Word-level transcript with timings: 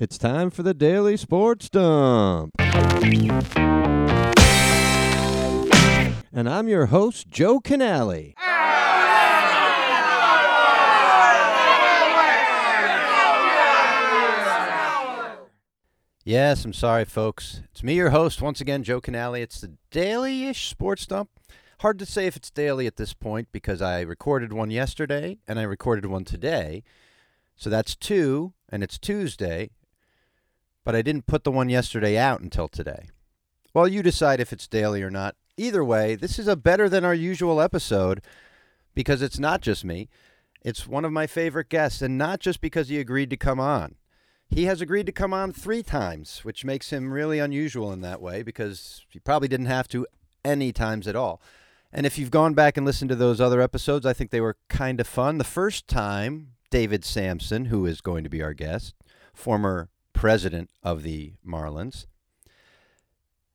It's 0.00 0.16
time 0.16 0.48
for 0.48 0.62
the 0.62 0.72
Daily 0.72 1.18
Sports 1.18 1.68
Dump. 1.68 2.52
And 6.32 6.48
I'm 6.48 6.68
your 6.68 6.86
host, 6.86 7.28
Joe 7.28 7.60
Canale. 7.60 8.32
Yes, 16.24 16.64
I'm 16.64 16.72
sorry, 16.72 17.04
folks. 17.04 17.60
It's 17.70 17.82
me, 17.82 17.92
your 17.92 18.08
host, 18.08 18.40
once 18.40 18.62
again, 18.62 18.82
Joe 18.82 19.02
Canale. 19.02 19.34
It's 19.34 19.60
the 19.60 19.72
daily 19.90 20.46
ish 20.46 20.68
sports 20.68 21.04
dump. 21.04 21.28
Hard 21.80 21.98
to 21.98 22.06
say 22.06 22.26
if 22.26 22.36
it's 22.36 22.50
daily 22.50 22.86
at 22.86 22.96
this 22.96 23.12
point 23.12 23.48
because 23.52 23.82
I 23.82 24.00
recorded 24.00 24.54
one 24.54 24.70
yesterday 24.70 25.36
and 25.46 25.58
I 25.58 25.64
recorded 25.64 26.06
one 26.06 26.24
today. 26.24 26.84
So 27.54 27.68
that's 27.68 27.94
two, 27.94 28.54
and 28.70 28.82
it's 28.82 28.98
Tuesday. 28.98 29.68
But 30.84 30.94
I 30.96 31.02
didn't 31.02 31.26
put 31.26 31.44
the 31.44 31.50
one 31.50 31.68
yesterday 31.68 32.16
out 32.16 32.40
until 32.40 32.68
today. 32.68 33.08
Well, 33.74 33.86
you 33.86 34.02
decide 34.02 34.40
if 34.40 34.52
it's 34.52 34.66
daily 34.66 35.02
or 35.02 35.10
not. 35.10 35.36
Either 35.56 35.84
way, 35.84 36.14
this 36.14 36.38
is 36.38 36.48
a 36.48 36.56
better 36.56 36.88
than 36.88 37.04
our 37.04 37.14
usual 37.14 37.60
episode 37.60 38.22
because 38.94 39.22
it's 39.22 39.38
not 39.38 39.60
just 39.60 39.84
me. 39.84 40.08
It's 40.62 40.86
one 40.86 41.04
of 41.04 41.12
my 41.12 41.26
favorite 41.26 41.68
guests, 41.68 42.02
and 42.02 42.18
not 42.18 42.40
just 42.40 42.60
because 42.60 42.88
he 42.88 42.98
agreed 42.98 43.30
to 43.30 43.36
come 43.36 43.60
on. 43.60 43.94
He 44.48 44.64
has 44.64 44.80
agreed 44.80 45.06
to 45.06 45.12
come 45.12 45.32
on 45.32 45.52
three 45.52 45.82
times, 45.82 46.40
which 46.44 46.64
makes 46.64 46.90
him 46.90 47.12
really 47.12 47.38
unusual 47.38 47.92
in 47.92 48.00
that 48.00 48.20
way 48.20 48.42
because 48.42 49.06
he 49.08 49.20
probably 49.20 49.48
didn't 49.48 49.66
have 49.66 49.88
to 49.88 50.06
any 50.44 50.72
times 50.72 51.06
at 51.06 51.16
all. 51.16 51.40
And 51.92 52.04
if 52.04 52.18
you've 52.18 52.30
gone 52.30 52.54
back 52.54 52.76
and 52.76 52.84
listened 52.84 53.08
to 53.10 53.16
those 53.16 53.40
other 53.40 53.60
episodes, 53.60 54.04
I 54.04 54.12
think 54.12 54.30
they 54.30 54.40
were 54.40 54.56
kind 54.68 55.00
of 55.00 55.06
fun. 55.06 55.38
The 55.38 55.44
first 55.44 55.88
time, 55.88 56.48
David 56.70 57.04
Samson, 57.04 57.66
who 57.66 57.86
is 57.86 58.00
going 58.00 58.24
to 58.24 58.30
be 58.30 58.42
our 58.42 58.54
guest, 58.54 58.94
former 59.32 59.88
president 60.20 60.68
of 60.82 61.02
the 61.02 61.32
Marlins. 61.46 62.04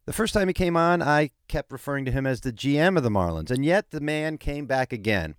The 0.08 0.14
first 0.14 0.34
time 0.34 0.48
he 0.48 0.54
came 0.55 0.76
on, 0.76 0.99
I 0.99 1.30
kept 1.48 1.71
referring 1.71 2.05
to 2.05 2.12
him 2.12 2.26
as 2.26 2.41
the 2.41 2.52
GM 2.52 2.98
of 2.98 3.04
the 3.04 3.12
Marlins, 3.12 3.52
and 3.52 3.63
yet 3.63 3.91
the 3.91 4.02
man 4.02 4.40
came 4.40 4.66
back 4.66 4.91
again, 4.91 5.36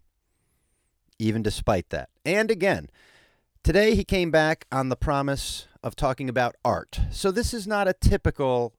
even 1.18 1.42
despite 1.42 1.90
that. 1.90 2.10
And 2.24 2.48
again, 2.48 2.88
today 3.64 3.96
he 3.96 4.04
came 4.04 4.30
back 4.30 4.68
on 4.70 4.88
the 4.88 4.94
promise 4.94 5.66
of 5.82 5.96
talking 5.96 6.28
about 6.28 6.54
art. 6.64 7.00
So 7.10 7.32
this 7.32 7.52
is 7.52 7.66
not 7.66 7.88
a 7.88 7.92
typical 7.92 8.72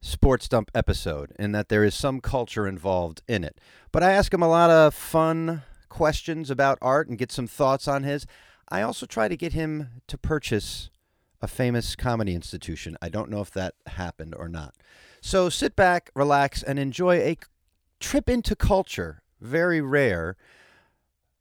sports 0.00 0.48
dump 0.48 0.70
episode 0.76 1.32
in 1.40 1.50
that 1.50 1.70
there 1.70 1.82
is 1.82 1.96
some 1.96 2.20
culture 2.20 2.68
involved 2.68 3.20
in 3.26 3.42
it. 3.42 3.58
But 3.90 4.04
I 4.04 4.12
ask 4.12 4.32
him 4.32 4.44
a 4.44 4.48
lot 4.48 4.70
of 4.70 4.94
fun 4.94 5.62
questions 5.88 6.50
about 6.50 6.78
art 6.80 7.08
and 7.08 7.18
get 7.18 7.32
some 7.32 7.48
thoughts 7.48 7.88
on 7.88 8.04
his. 8.04 8.28
I 8.68 8.82
also 8.82 9.06
try 9.06 9.26
to 9.26 9.36
get 9.36 9.54
him 9.54 9.88
to 10.06 10.16
purchase 10.16 10.90
a 11.44 11.46
famous 11.46 11.94
comedy 11.94 12.34
institution. 12.34 12.96
I 13.02 13.10
don't 13.10 13.30
know 13.30 13.42
if 13.42 13.50
that 13.50 13.74
happened 13.86 14.34
or 14.34 14.48
not. 14.48 14.74
So 15.20 15.50
sit 15.50 15.76
back, 15.76 16.10
relax, 16.14 16.62
and 16.62 16.78
enjoy 16.78 17.18
a 17.18 17.36
trip 18.00 18.30
into 18.30 18.56
culture. 18.56 19.22
Very 19.42 19.82
rare 19.82 20.36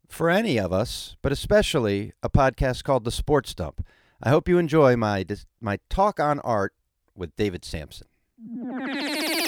for 0.10 0.30
any 0.30 0.60
of 0.60 0.74
us, 0.74 1.16
but 1.22 1.32
especially 1.32 2.12
a 2.22 2.30
podcast 2.30 2.84
called 2.84 3.06
The 3.06 3.12
Sports 3.12 3.54
Dump. 3.54 3.86
I 4.22 4.30
hope 4.30 4.50
you 4.50 4.58
enjoy 4.58 4.98
my 4.98 5.26
my 5.62 5.80
talk 5.90 6.20
on 6.20 6.42
art 6.42 6.74
with 7.16 7.36
David 7.38 7.64
Samson. 7.64 8.08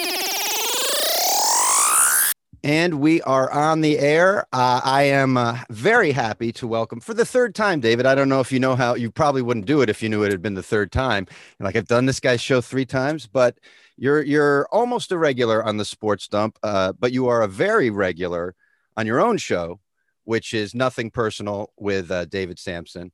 And 2.66 2.98
we 2.98 3.22
are 3.22 3.48
on 3.52 3.80
the 3.80 3.96
air. 4.00 4.40
Uh, 4.52 4.80
I 4.82 5.04
am 5.04 5.36
uh, 5.36 5.60
very 5.70 6.10
happy 6.10 6.50
to 6.54 6.66
welcome 6.66 6.98
for 6.98 7.14
the 7.14 7.24
third 7.24 7.54
time, 7.54 7.78
David. 7.78 8.06
I 8.06 8.16
don't 8.16 8.28
know 8.28 8.40
if 8.40 8.50
you 8.50 8.58
know 8.58 8.74
how 8.74 8.96
you 8.96 9.08
probably 9.08 9.40
wouldn't 9.40 9.66
do 9.66 9.82
it 9.82 9.88
if 9.88 10.02
you 10.02 10.08
knew 10.08 10.24
it 10.24 10.32
had 10.32 10.42
been 10.42 10.54
the 10.54 10.64
third 10.64 10.90
time. 10.90 11.28
Like 11.60 11.76
I've 11.76 11.86
done 11.86 12.06
this 12.06 12.18
guy's 12.18 12.40
show 12.40 12.60
three 12.60 12.84
times, 12.84 13.28
but 13.28 13.56
you're 13.96 14.20
you're 14.20 14.66
almost 14.72 15.12
a 15.12 15.16
regular 15.16 15.62
on 15.62 15.76
the 15.76 15.84
Sports 15.84 16.26
Dump, 16.26 16.58
uh, 16.64 16.92
but 16.98 17.12
you 17.12 17.28
are 17.28 17.42
a 17.42 17.46
very 17.46 17.90
regular 17.90 18.56
on 18.96 19.06
your 19.06 19.20
own 19.20 19.36
show, 19.36 19.78
which 20.24 20.52
is 20.52 20.74
nothing 20.74 21.12
personal 21.12 21.72
with 21.78 22.10
uh, 22.10 22.24
David 22.24 22.58
Samson. 22.58 23.12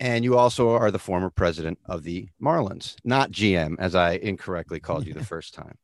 And 0.00 0.24
you 0.24 0.36
also 0.36 0.70
are 0.70 0.90
the 0.90 0.98
former 0.98 1.30
president 1.30 1.78
of 1.86 2.02
the 2.02 2.28
Marlins, 2.42 2.96
not 3.04 3.30
GM, 3.30 3.76
as 3.78 3.94
I 3.94 4.14
incorrectly 4.14 4.80
called 4.80 5.06
you 5.06 5.14
the 5.14 5.24
first 5.32 5.54
time. 5.54 5.78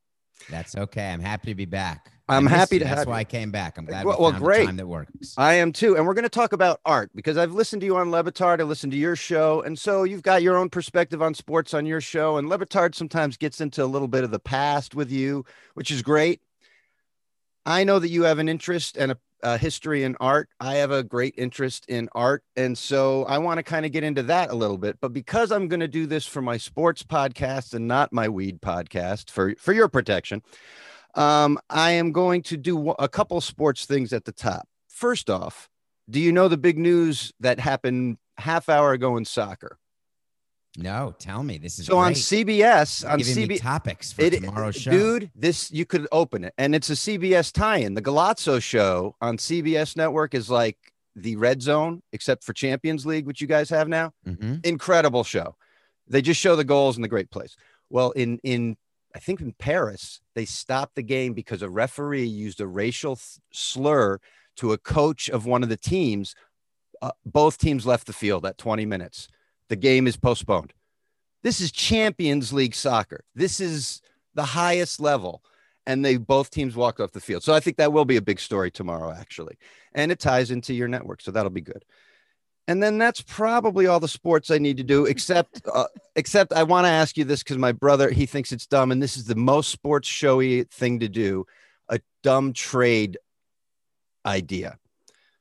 That's 0.50 0.76
okay. 0.76 1.12
I'm 1.12 1.20
happy 1.20 1.52
to 1.52 1.54
be 1.54 1.66
back. 1.66 2.10
I'm 2.28 2.46
happy 2.46 2.78
to 2.80 2.84
That's 2.84 2.98
have 3.00 3.06
why 3.06 3.14
you. 3.18 3.20
I 3.20 3.24
came 3.24 3.50
back. 3.52 3.78
I'm 3.78 3.84
glad 3.84 4.04
Well- 4.04 4.18
we 4.18 4.22
well, 4.24 4.32
great. 4.32 4.66
time 4.66 4.76
that 4.78 4.86
works. 4.88 5.34
I 5.36 5.54
am 5.54 5.72
too. 5.72 5.96
And 5.96 6.06
we're 6.06 6.14
going 6.14 6.24
to 6.24 6.28
talk 6.28 6.52
about 6.52 6.80
art 6.84 7.10
because 7.14 7.36
I've 7.36 7.52
listened 7.52 7.80
to 7.82 7.86
you 7.86 7.96
on 7.96 8.10
Le 8.10 8.24
Batard. 8.24 8.60
I 8.60 8.64
listened 8.64 8.92
to 8.92 8.98
your 8.98 9.14
show. 9.14 9.62
And 9.62 9.78
so 9.78 10.02
you've 10.02 10.22
got 10.24 10.42
your 10.42 10.56
own 10.56 10.68
perspective 10.68 11.22
on 11.22 11.34
sports 11.34 11.72
on 11.72 11.86
your 11.86 12.00
show. 12.00 12.36
And 12.36 12.48
Le 12.48 12.58
Batard 12.58 12.96
sometimes 12.96 13.36
gets 13.36 13.60
into 13.60 13.84
a 13.84 13.86
little 13.86 14.08
bit 14.08 14.24
of 14.24 14.32
the 14.32 14.40
past 14.40 14.94
with 14.94 15.10
you, 15.10 15.44
which 15.74 15.90
is 15.92 16.02
great. 16.02 16.40
I 17.64 17.84
know 17.84 17.98
that 17.98 18.08
you 18.08 18.22
have 18.24 18.38
an 18.40 18.48
interest 18.48 18.96
and 18.96 19.12
a, 19.12 19.18
a 19.42 19.58
history 19.58 20.02
in 20.02 20.16
art. 20.18 20.48
I 20.60 20.76
have 20.76 20.90
a 20.90 21.02
great 21.04 21.34
interest 21.36 21.84
in 21.88 22.08
art. 22.12 22.42
And 22.56 22.76
so 22.76 23.24
I 23.24 23.38
want 23.38 23.58
to 23.58 23.62
kind 23.62 23.86
of 23.86 23.92
get 23.92 24.02
into 24.04 24.24
that 24.24 24.50
a 24.50 24.54
little 24.54 24.78
bit. 24.78 24.98
But 25.00 25.12
because 25.12 25.52
I'm 25.52 25.68
going 25.68 25.80
to 25.80 25.88
do 25.88 26.06
this 26.06 26.26
for 26.26 26.42
my 26.42 26.56
sports 26.56 27.02
podcast 27.04 27.74
and 27.74 27.86
not 27.86 28.12
my 28.12 28.28
weed 28.28 28.60
podcast 28.60 29.30
for, 29.30 29.54
for 29.58 29.72
your 29.72 29.88
protection, 29.88 30.42
um, 31.16 31.58
I 31.70 31.92
am 31.92 32.12
going 32.12 32.42
to 32.42 32.56
do 32.56 32.90
a 32.90 33.08
couple 33.08 33.40
sports 33.40 33.86
things 33.86 34.12
at 34.12 34.24
the 34.24 34.32
top. 34.32 34.68
First 34.88 35.28
off, 35.30 35.68
do 36.08 36.20
you 36.20 36.30
know 36.32 36.48
the 36.48 36.56
big 36.56 36.78
news 36.78 37.32
that 37.40 37.58
happened 37.58 38.18
half 38.38 38.68
hour 38.68 38.92
ago 38.92 39.16
in 39.16 39.24
soccer? 39.24 39.78
No, 40.78 41.14
tell 41.18 41.42
me. 41.42 41.56
This 41.58 41.78
is 41.78 41.86
So 41.86 41.96
on. 41.96 42.12
CBS, 42.12 43.02
You're 43.02 43.12
on 43.12 43.20
CBS, 43.20 43.60
topics 43.62 44.12
for 44.12 44.22
it, 44.22 44.34
tomorrow's 44.34 44.76
show. 44.76 44.90
dude, 44.90 45.30
this 45.34 45.70
you 45.72 45.86
could 45.86 46.06
open 46.12 46.44
it, 46.44 46.52
and 46.58 46.74
it's 46.74 46.90
a 46.90 46.94
CBS 46.94 47.50
tie-in. 47.50 47.94
The 47.94 48.02
Golazo 48.02 48.62
show 48.62 49.16
on 49.22 49.38
CBS 49.38 49.96
Network 49.96 50.34
is 50.34 50.50
like 50.50 50.76
the 51.14 51.36
Red 51.36 51.62
Zone, 51.62 52.02
except 52.12 52.44
for 52.44 52.52
Champions 52.52 53.06
League, 53.06 53.24
which 53.26 53.40
you 53.40 53.46
guys 53.46 53.70
have 53.70 53.88
now. 53.88 54.12
Mhm. 54.26 54.64
Incredible 54.66 55.24
show. 55.24 55.56
They 56.08 56.20
just 56.20 56.38
show 56.40 56.56
the 56.56 56.64
goals 56.64 56.96
in 56.96 57.02
the 57.02 57.08
great 57.08 57.30
place. 57.30 57.56
Well, 57.88 58.10
in 58.10 58.38
in 58.42 58.76
I 59.16 59.18
think 59.18 59.40
in 59.40 59.54
Paris, 59.54 60.20
they 60.34 60.44
stopped 60.44 60.94
the 60.94 61.02
game 61.02 61.32
because 61.32 61.62
a 61.62 61.70
referee 61.70 62.26
used 62.26 62.60
a 62.60 62.66
racial 62.66 63.16
th- 63.16 63.38
slur 63.50 64.18
to 64.56 64.74
a 64.74 64.78
coach 64.78 65.30
of 65.30 65.46
one 65.46 65.62
of 65.62 65.70
the 65.70 65.76
teams. 65.78 66.34
Uh, 67.00 67.12
both 67.24 67.56
teams 67.56 67.86
left 67.86 68.06
the 68.06 68.12
field 68.12 68.44
at 68.44 68.58
20 68.58 68.84
minutes. 68.84 69.28
The 69.70 69.76
game 69.76 70.06
is 70.06 70.18
postponed. 70.18 70.74
This 71.42 71.62
is 71.62 71.72
Champions 71.72 72.52
League 72.52 72.74
soccer. 72.74 73.24
This 73.34 73.58
is 73.58 74.02
the 74.34 74.44
highest 74.44 75.00
level. 75.00 75.42
And 75.86 76.04
they 76.04 76.18
both 76.18 76.50
teams 76.50 76.76
walked 76.76 77.00
off 77.00 77.12
the 77.12 77.20
field. 77.20 77.42
So 77.42 77.54
I 77.54 77.60
think 77.60 77.78
that 77.78 77.94
will 77.94 78.04
be 78.04 78.16
a 78.16 78.22
big 78.22 78.38
story 78.38 78.70
tomorrow, 78.70 79.12
actually. 79.12 79.56
And 79.94 80.12
it 80.12 80.18
ties 80.18 80.50
into 80.50 80.74
your 80.74 80.88
network. 80.88 81.22
So 81.22 81.30
that'll 81.30 81.48
be 81.48 81.62
good. 81.62 81.86
And 82.68 82.82
then 82.82 82.98
that's 82.98 83.20
probably 83.20 83.86
all 83.86 84.00
the 84.00 84.08
sports 84.08 84.50
I 84.50 84.58
need 84.58 84.76
to 84.78 84.82
do, 84.82 85.06
except 85.06 85.62
uh, 85.72 85.86
except 86.16 86.52
I 86.52 86.64
want 86.64 86.86
to 86.86 86.90
ask 86.90 87.16
you 87.16 87.24
this 87.24 87.42
because 87.42 87.58
my 87.58 87.72
brother 87.72 88.10
he 88.10 88.26
thinks 88.26 88.52
it's 88.52 88.66
dumb, 88.66 88.90
and 88.90 89.02
this 89.02 89.16
is 89.16 89.24
the 89.24 89.36
most 89.36 89.70
sports 89.70 90.08
showy 90.08 90.64
thing 90.64 91.00
to 91.00 91.08
do, 91.08 91.46
a 91.88 92.00
dumb 92.22 92.52
trade 92.52 93.18
idea. 94.24 94.78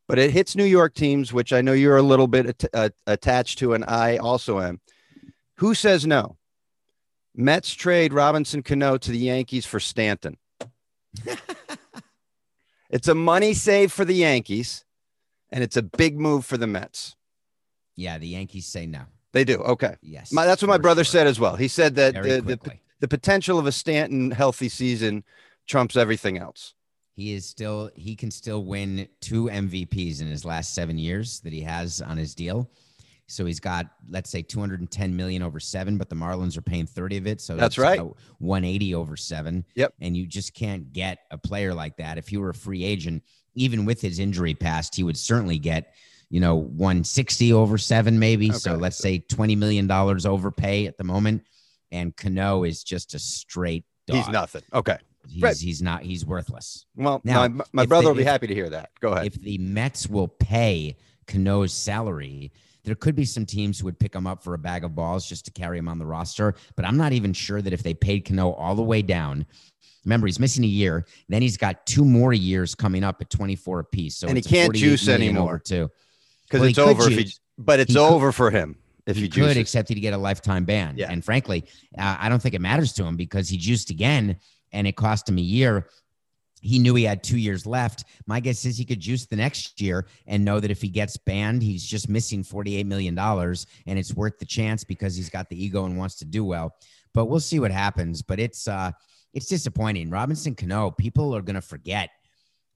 But 0.07 0.19
it 0.19 0.29
hits 0.31 0.55
New 0.55 0.65
York 0.65 0.93
teams, 0.93 1.33
which 1.33 1.51
I 1.51 1.61
know 1.61 1.73
you're 1.73 1.97
a 1.97 2.03
little 2.03 2.27
bit 2.27 2.63
at- 2.63 2.75
uh, 2.75 2.89
attached 3.07 3.57
to, 3.59 3.73
and 3.73 3.83
I 3.85 4.17
also 4.17 4.59
am. 4.59 4.79
Who 5.55 5.73
says 5.73 6.05
no? 6.05 6.37
Mets 7.35 7.73
trade 7.73 8.13
Robinson 8.13 8.61
Cano 8.61 8.97
to 8.97 9.11
the 9.11 9.17
Yankees 9.17 9.65
for 9.65 9.79
Stanton. 9.79 10.37
it's 12.89 13.07
a 13.07 13.15
money 13.15 13.53
save 13.53 13.91
for 13.91 14.05
the 14.05 14.15
Yankees, 14.15 14.84
and 15.51 15.63
it's 15.63 15.77
a 15.77 15.83
big 15.83 16.19
move 16.19 16.45
for 16.45 16.57
the 16.57 16.67
Mets. 16.67 17.15
Yeah, 17.95 18.17
the 18.17 18.27
Yankees 18.27 18.65
say 18.65 18.85
no. 18.85 19.03
They 19.31 19.43
do. 19.43 19.57
Okay. 19.57 19.95
Yes. 20.01 20.31
My, 20.31 20.45
that's 20.45 20.61
what 20.61 20.69
my 20.69 20.77
brother 20.77 21.03
sure. 21.03 21.11
said 21.11 21.27
as 21.27 21.39
well. 21.39 21.55
He 21.55 21.67
said 21.67 21.95
that 21.95 22.13
the, 22.13 22.41
the, 22.41 22.59
the 22.99 23.07
potential 23.07 23.59
of 23.59 23.67
a 23.67 23.71
Stanton 23.71 24.31
healthy 24.31 24.69
season 24.69 25.23
trumps 25.67 25.95
everything 25.97 26.37
else. 26.37 26.73
he 27.15 27.33
is 27.33 27.45
still 27.45 27.89
he 27.95 28.15
can 28.15 28.31
still 28.31 28.63
win 28.63 29.07
two 29.19 29.45
MVPs 29.45 30.21
in 30.21 30.27
his 30.27 30.45
last 30.45 30.73
seven 30.73 30.97
years 30.97 31.39
that 31.41 31.53
he 31.53 31.61
has 31.61 32.01
on 32.01 32.17
his 32.17 32.35
deal. 32.35 32.69
So 33.27 33.45
he's 33.45 33.59
got 33.59 33.87
let's 34.09 34.29
say 34.29 34.41
210 34.41 35.15
million 35.15 35.41
over 35.41 35.59
seven, 35.59 35.97
but 35.97 36.09
the 36.09 36.15
Marlins 36.15 36.57
are 36.57 36.61
paying 36.61 36.85
30 36.85 37.17
of 37.17 37.27
it. 37.27 37.41
So 37.41 37.55
That's 37.55 37.77
right. 37.77 37.99
180 37.99 38.95
over 38.95 39.17
seven. 39.17 39.65
Yep. 39.75 39.95
And 39.99 40.15
you 40.15 40.27
just 40.27 40.53
can't 40.53 40.93
get 40.93 41.19
a 41.31 41.37
player 41.37 41.73
like 41.73 41.97
that. 41.97 42.17
If 42.17 42.31
you 42.31 42.39
were 42.39 42.51
a 42.51 42.55
free 42.55 42.83
agent, 42.83 43.23
even 43.55 43.85
with 43.85 44.01
his 44.01 44.19
injury 44.19 44.53
past, 44.53 44.95
he 44.95 45.03
would 45.03 45.17
certainly 45.17 45.57
get, 45.57 45.93
you 46.29 46.39
know, 46.39 46.55
160 46.55 47.53
over 47.53 47.77
seven, 47.77 48.19
maybe. 48.19 48.51
So 48.51 48.75
let's 48.75 48.97
say 48.97 49.19
20 49.19 49.55
million 49.55 49.87
dollars 49.87 50.25
overpay 50.25 50.87
at 50.87 50.97
the 50.97 51.03
moment. 51.03 51.43
And 51.91 52.15
Cano 52.15 52.63
is 52.63 52.83
just 52.83 53.13
a 53.13 53.19
straight 53.19 53.85
dog. 54.07 54.17
He's 54.17 54.27
nothing. 54.29 54.63
Okay. 54.73 54.97
He's, 55.27 55.41
Right. 55.41 55.57
he's 55.57 55.81
not. 55.81 56.03
He's 56.03 56.25
worthless. 56.25 56.85
Well, 56.95 57.21
Now, 57.23 57.47
my, 57.47 57.63
my 57.73 57.85
brother 57.85 58.03
the- 58.05 58.09
will 58.09 58.15
be 58.15 58.21
if- 58.21 58.27
happy 58.27 58.47
to 58.47 58.53
hear 58.53 58.69
that. 58.69 58.89
Go 59.01 59.13
ahead. 59.13 59.27
If 59.27 59.41
the 59.41 59.57
Mets 59.57 60.07
will 60.07 60.27
pay 60.27 60.97
Cano's 61.27 61.73
salary, 61.73 62.51
There 62.85 62.95
could 62.95 63.15
be 63.15 63.25
some 63.25 63.45
teams 63.45 63.79
who 63.79 63.85
would 63.85 63.99
pick 63.99 64.13
him 64.15 64.27
up 64.27 64.43
for 64.43 64.53
a 64.53 64.57
bag 64.57 64.83
of 64.83 64.95
balls 64.95 65.27
just 65.27 65.45
to 65.45 65.51
carry 65.51 65.77
him 65.77 65.87
on 65.87 65.97
the 65.99 66.05
roster, 66.05 66.55
but 66.75 66.85
I'm 66.85 66.97
not 66.97 67.11
even 67.11 67.33
sure 67.33 67.61
that 67.61 67.73
if 67.73 67.83
they 67.83 67.93
paid 67.93 68.25
Cano 68.25 68.51
all 68.51 68.75
the 68.75 68.83
way 68.83 69.01
down. 69.01 69.45
Remember, 70.05 70.27
he's 70.27 70.39
missing 70.39 70.63
a 70.63 70.67
year. 70.67 71.05
Then 71.29 71.41
he's 71.41 71.57
got 71.57 71.85
two 71.87 72.05
more 72.05 72.31
years 72.31 72.75
coming 72.75 73.03
up 73.03 73.21
at 73.21 73.29
24 73.31 73.79
apiece. 73.79 74.17
So 74.17 74.27
And 74.27 74.37
he 74.37 74.43
can't 74.43 74.73
juice 74.75 75.07
anymore. 75.07 75.57
too, 75.59 75.89
because 76.45 76.59
Well, 76.61 76.69
it's 76.69 76.77
could 76.77 76.87
over. 76.87 77.11
If 77.11 77.17
he, 77.17 77.33
but 77.57 77.79
it's 77.79 77.89
He 77.91 77.95
could- 77.97 78.03
over 78.13 78.31
for 78.31 78.51
him 78.51 78.77
if 79.07 79.15
he 79.15 79.23
he, 79.23 79.29
could, 79.29 79.57
except 79.57 79.89
he'd 79.89 79.95
get 79.99 80.13
a 80.13 80.17
lifetime 80.17 80.63
ban. 80.63 80.93
Yeah. 80.97 81.11
And 81.11 81.25
frankly, 81.25 81.65
uh, 81.97 82.17
I 82.19 82.29
don't 82.29 82.39
think 82.41 82.53
it 82.53 82.61
matters 82.61 82.93
to 82.93 83.03
him 83.03 83.15
because 83.17 83.49
he 83.49 83.57
juiced 83.57 83.89
again 83.89 84.37
and 84.71 84.85
it 84.87 84.95
cost 84.95 85.27
him 85.27 85.37
a 85.39 85.41
year. 85.41 85.87
He 86.61 86.79
knew 86.79 86.95
he 86.95 87.03
had 87.03 87.23
two 87.23 87.37
years 87.37 87.65
left. 87.65 88.05
My 88.25 88.39
guess 88.39 88.65
is 88.65 88.77
he 88.77 88.85
could 88.85 88.99
juice 88.99 89.25
the 89.25 89.35
next 89.35 89.79
year 89.79 90.07
and 90.25 90.43
know 90.43 90.59
that 90.59 90.71
if 90.71 90.81
he 90.81 90.89
gets 90.89 91.15
banned, 91.17 91.61
he's 91.61 91.85
just 91.85 92.09
missing 92.09 92.43
$48 92.43 92.85
million 92.85 93.17
and 93.17 93.99
it's 93.99 94.15
worth 94.15 94.39
the 94.39 94.45
chance 94.45 94.83
because 94.83 95.15
he's 95.15 95.29
got 95.29 95.49
the 95.49 95.63
ego 95.63 95.85
and 95.85 95.97
wants 95.97 96.15
to 96.15 96.25
do 96.25 96.43
well. 96.43 96.75
But 97.13 97.25
we'll 97.25 97.39
see 97.39 97.59
what 97.59 97.71
happens. 97.71 98.21
But 98.21 98.39
it's 98.39 98.67
uh 98.67 98.91
it's 99.33 99.47
disappointing. 99.47 100.09
Robinson 100.09 100.55
Cano, 100.55 100.91
people 100.91 101.35
are 101.35 101.41
gonna 101.41 101.61
forget 101.61 102.09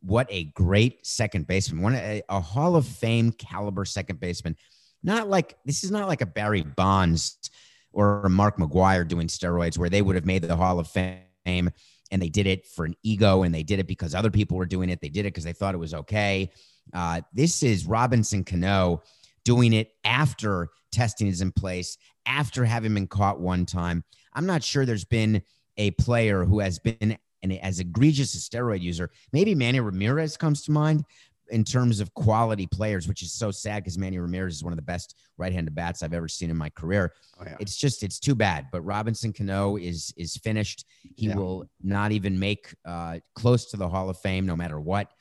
what 0.02 0.28
a 0.30 0.46
great 0.46 1.06
second 1.06 1.48
baseman, 1.48 1.82
one 1.82 1.96
a, 1.96 2.22
a 2.30 2.40
Hall 2.40 2.76
of 2.76 2.86
Fame 2.86 3.32
caliber 3.32 3.86
second 3.86 4.20
baseman. 4.20 4.56
Not 5.04 5.30
like 5.30 5.58
this 5.66 5.84
is 5.84 5.92
not 5.92 6.08
like 6.08 6.22
a 6.22 6.26
Barry 6.26 6.62
Bonds 6.62 7.50
or 7.92 8.26
a 8.26 8.30
Mark 8.30 8.58
McGwire 8.58 9.08
doing 9.08 9.28
steroids 9.28 9.78
where 9.78 9.90
they 9.90 10.02
would 10.02 10.16
have 10.16 10.26
made 10.26 10.44
the 10.44 10.56
Hall 10.56 10.80
of 10.80 10.88
Fame 10.88 11.72
and 12.12 12.22
they 12.22 12.30
did 12.30 12.48
it 12.48 12.66
for 12.66 12.86
an 12.86 12.96
ego 13.04 13.44
and 13.44 13.54
they 13.54 13.64
did 13.64 13.80
it 13.80 13.88
because 13.88 14.16
other 14.16 14.32
people 14.32 14.58
were 14.58 14.66
doing 14.66 14.90
it. 14.90 15.00
They 15.02 15.10
did 15.10 15.22
it 15.22 15.34
because 15.34 15.44
they 15.44 15.54
thought 15.54 15.76
it 15.76 15.80
was 15.80 15.94
okay. 15.94 16.52
Uh, 16.94 17.22
this 17.34 17.64
is 17.64 17.86
Robinson 17.86 18.44
Cano 18.44 19.04
doing 19.46 19.74
it 19.74 19.92
after 20.04 20.70
testing 20.92 21.28
is 21.28 21.42
in 21.42 21.52
place, 21.52 21.98
after 22.26 22.66
having 22.66 22.94
been 22.94 23.08
caught 23.08 23.40
one 23.40 23.66
time. 23.66 24.04
I'm 24.34 24.46
not 24.46 24.64
sure 24.64 24.86
there's 24.86 25.06
been 25.06 25.42
a 25.78 25.92
player 25.92 26.46
who 26.46 26.60
has 26.60 26.80
been 26.80 27.18
an, 27.42 27.52
as 27.54 27.80
egregious 27.80 28.36
a 28.36 28.38
steroid 28.38 28.82
user. 28.82 29.12
Maybe 29.32 29.56
Manny 29.56 29.80
Ramirez 29.80 30.38
comes 30.38 30.64
to 30.64 30.72
mind 30.72 31.06
in 31.52 31.64
terms 31.64 32.00
of 32.00 32.14
quality 32.14 32.68
players, 32.68 33.08
which 33.08 33.22
is 33.22 33.34
so 33.34 33.52
sad 33.52 33.84
because 33.84 33.98
Manny 33.98 34.20
Ramirez 34.20 34.56
is 34.56 34.64
one 34.64 34.74
of 34.74 34.78
the 34.78 34.84
best 34.84 35.16
right-handed 35.38 35.74
bats 35.74 36.04
I've 36.04 36.14
ever 36.14 36.28
seen 36.28 36.50
in 36.50 36.58
my 36.58 36.70
career. 36.70 37.14
Oh, 37.40 37.44
yeah. 37.46 37.56
It's 37.60 37.76
just 37.78 38.04
it's 38.04 38.20
too 38.20 38.36
bad. 38.36 38.68
But 38.72 38.82
Robinson 38.82 39.34
Cano 39.34 39.78
is 39.78 40.14
is 40.18 40.38
finished. 40.38 40.86
He 41.16 41.28
Yeah. 41.28 41.36
will 41.36 41.70
not 41.82 42.12
even 42.12 42.38
make 42.38 42.74
uh, 42.86 43.20
close 43.36 43.66
to 43.72 43.78
the 43.78 43.88
Hall 43.90 44.10
of 44.10 44.18
Fame, 44.20 44.46
no 44.46 44.56
matter 44.56 44.80
what. 44.80 45.12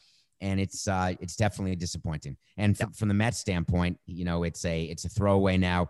And 0.41 0.61
it's 0.61 0.87
uh, 0.87 1.15
it's 1.21 1.35
definitely 1.37 1.75
disappointing. 1.77 2.37
And 2.57 2.77
from, 2.77 2.93
from 2.93 3.09
the 3.09 3.15
Mets 3.15 3.39
standpoint, 3.39 3.99
you 4.07 4.25
know, 4.25 4.45
it's 4.45 4.65
a 4.65 4.85
it's 4.85 5.05
a 5.05 5.09
throwaway 5.09 5.57
now. 5.57 5.89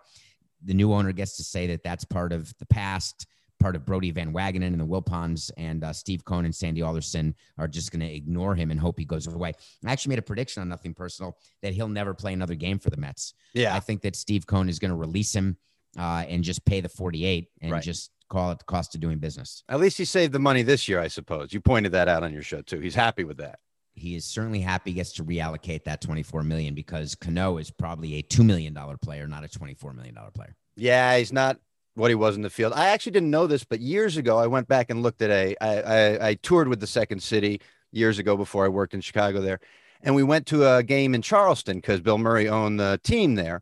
The 0.65 0.73
new 0.73 0.91
owner 0.93 1.11
gets 1.11 1.37
to 1.37 1.43
say 1.43 1.67
that 1.67 1.83
that's 1.83 2.03
part 2.03 2.33
of 2.33 2.53
the 2.57 2.65
past, 2.65 3.27
part 3.59 3.75
of 3.75 3.85
Brodie 3.85 4.11
Van 4.11 4.33
Wagenen 4.33 4.67
and 4.67 4.79
the 4.79 4.85
Wilpons, 4.85 5.51
and 5.57 5.83
uh, 5.83 5.91
Steve 5.93 6.23
Cohen 6.25 6.45
and 6.45 6.55
Sandy 6.55 6.81
Alderson 6.81 7.35
are 7.57 7.67
just 7.67 7.91
going 7.91 7.99
to 8.01 8.13
ignore 8.13 8.55
him 8.55 8.71
and 8.71 8.79
hope 8.79 8.97
he 8.97 9.05
goes 9.05 9.27
away. 9.27 9.53
I 9.85 9.91
actually 9.91 10.11
made 10.11 10.19
a 10.19 10.23
prediction 10.23 10.61
on 10.61 10.69
Nothing 10.69 10.93
Personal 10.93 11.37
that 11.61 11.73
he'll 11.73 11.87
never 11.89 12.13
play 12.13 12.33
another 12.33 12.55
game 12.55 12.79
for 12.79 12.89
the 12.89 12.97
Mets. 12.97 13.33
yeah. 13.53 13.75
I 13.75 13.79
think 13.79 14.01
that 14.01 14.15
Steve 14.15 14.47
Cohen 14.47 14.69
is 14.69 14.79
going 14.79 14.91
to 14.91 14.97
release 14.97 15.33
him 15.35 15.57
uh, 15.97 16.23
and 16.27 16.43
just 16.43 16.63
pay 16.65 16.81
the 16.81 16.89
48 16.89 17.47
and 17.61 17.71
Right. 17.73 17.83
just 17.83 18.11
call 18.29 18.51
it 18.51 18.59
the 18.59 18.65
cost 18.65 18.93
of 18.95 19.01
doing 19.01 19.17
business. 19.17 19.63
At 19.67 19.79
least 19.79 19.97
he 19.97 20.05
saved 20.05 20.33
the 20.33 20.39
money 20.39 20.61
this 20.61 20.87
year, 20.87 20.99
I 20.99 21.07
suppose. 21.07 21.51
You 21.51 21.59
pointed 21.61 21.91
that 21.93 22.07
out 22.07 22.23
on 22.23 22.31
your 22.31 22.43
show 22.43 22.61
too. 22.61 22.79
He's 22.79 22.93
happy 22.95 23.23
with 23.23 23.37
that. 23.37 23.59
He 23.95 24.15
is 24.15 24.23
certainly 24.23 24.61
happy 24.61 24.91
he 24.91 24.95
gets 24.95 25.11
to 25.13 25.25
reallocate 25.25 25.83
that 25.85 25.99
24 25.99 26.43
million 26.43 26.73
because 26.75 27.15
Cano 27.15 27.57
is 27.57 27.69
probably 27.71 28.15
a 28.15 28.23
$2 28.23 28.45
million 28.45 28.73
player, 29.01 29.27
not 29.27 29.43
a 29.43 29.47
$24 29.47 29.93
million 29.95 30.15
player. 30.33 30.55
Yeah, 30.77 31.17
he's 31.17 31.33
not 31.33 31.57
what 31.95 32.09
he 32.09 32.15
was 32.15 32.35
in 32.35 32.41
the 32.41 32.49
field. 32.49 32.73
I 32.73 32.87
actually 32.89 33.11
didn't 33.13 33.31
know 33.31 33.47
this, 33.47 33.63
but 33.63 33.79
years 33.79 34.17
ago 34.17 34.37
I 34.37 34.47
went 34.47 34.67
back 34.67 34.89
and 34.89 35.03
looked 35.03 35.21
at 35.21 35.29
a. 35.29 35.55
I, 35.61 35.81
I, 35.81 36.29
I 36.29 36.33
toured 36.35 36.67
with 36.67 36.79
the 36.79 36.87
Second 36.87 37.21
City 37.21 37.61
years 37.91 38.19
ago 38.19 38.37
before 38.37 38.65
I 38.65 38.69
worked 38.69 38.93
in 38.93 39.01
Chicago 39.01 39.41
there, 39.41 39.59
and 40.01 40.15
we 40.15 40.23
went 40.23 40.45
to 40.47 40.75
a 40.75 40.83
game 40.83 41.13
in 41.13 41.21
Charleston 41.21 41.77
because 41.77 42.01
Bill 42.01 42.17
Murray 42.17 42.47
owned 42.47 42.79
the 42.79 42.99
team 43.03 43.35
there, 43.35 43.61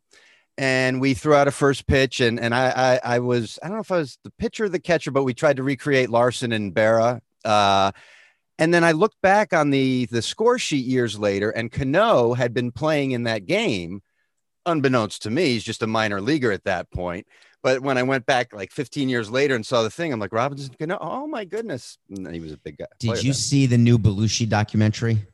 and 0.57 1.01
we 1.01 1.13
threw 1.13 1.33
out 1.33 1.47
a 1.47 1.51
first 1.51 1.87
pitch, 1.87 2.19
and 2.19 2.39
and 2.39 2.53
I 2.53 2.99
I, 3.03 3.15
I 3.15 3.19
was 3.19 3.59
I 3.63 3.67
don't 3.67 3.77
know 3.77 3.81
if 3.81 3.91
I 3.91 3.97
was 3.97 4.17
the 4.23 4.31
pitcher 4.31 4.65
or 4.65 4.69
the 4.69 4.79
catcher, 4.79 5.11
but 5.11 5.23
we 5.23 5.33
tried 5.33 5.57
to 5.57 5.63
recreate 5.63 6.09
Larsen 6.09 6.51
and 6.51 6.73
Berra. 6.73 7.21
Uh, 7.43 7.91
and 8.59 8.73
then 8.73 8.83
I 8.83 8.91
looked 8.91 9.21
back 9.21 9.53
on 9.53 9.69
the 9.69 10.07
the 10.11 10.21
score 10.21 10.59
sheet 10.59 10.85
years 10.85 11.19
later, 11.19 11.49
and 11.51 11.71
Cano 11.71 12.33
had 12.33 12.53
been 12.53 12.71
playing 12.71 13.11
in 13.11 13.23
that 13.23 13.45
game. 13.45 14.01
Unbeknownst 14.67 15.23
to 15.23 15.29
me, 15.29 15.45
he's 15.45 15.63
just 15.63 15.81
a 15.81 15.87
minor 15.87 16.21
leaguer 16.21 16.51
at 16.51 16.63
that 16.65 16.91
point. 16.91 17.25
But 17.63 17.81
when 17.81 17.97
I 17.97 18.03
went 18.03 18.25
back 18.25 18.53
like 18.53 18.71
15 18.71 19.09
years 19.09 19.31
later 19.31 19.55
and 19.55 19.65
saw 19.65 19.81
the 19.81 19.89
thing, 19.89 20.13
I'm 20.13 20.19
like, 20.19 20.31
Robinson 20.31 20.73
Cano, 20.77 20.97
oh 21.01 21.27
my 21.27 21.43
goodness. 21.43 21.97
And 22.09 22.31
he 22.33 22.39
was 22.39 22.51
a 22.51 22.57
big 22.57 22.77
guy. 22.77 22.85
Did 22.99 23.23
you 23.23 23.31
then. 23.31 23.33
see 23.33 23.65
the 23.65 23.77
new 23.77 23.97
Belushi 23.97 24.47
documentary? 24.47 25.25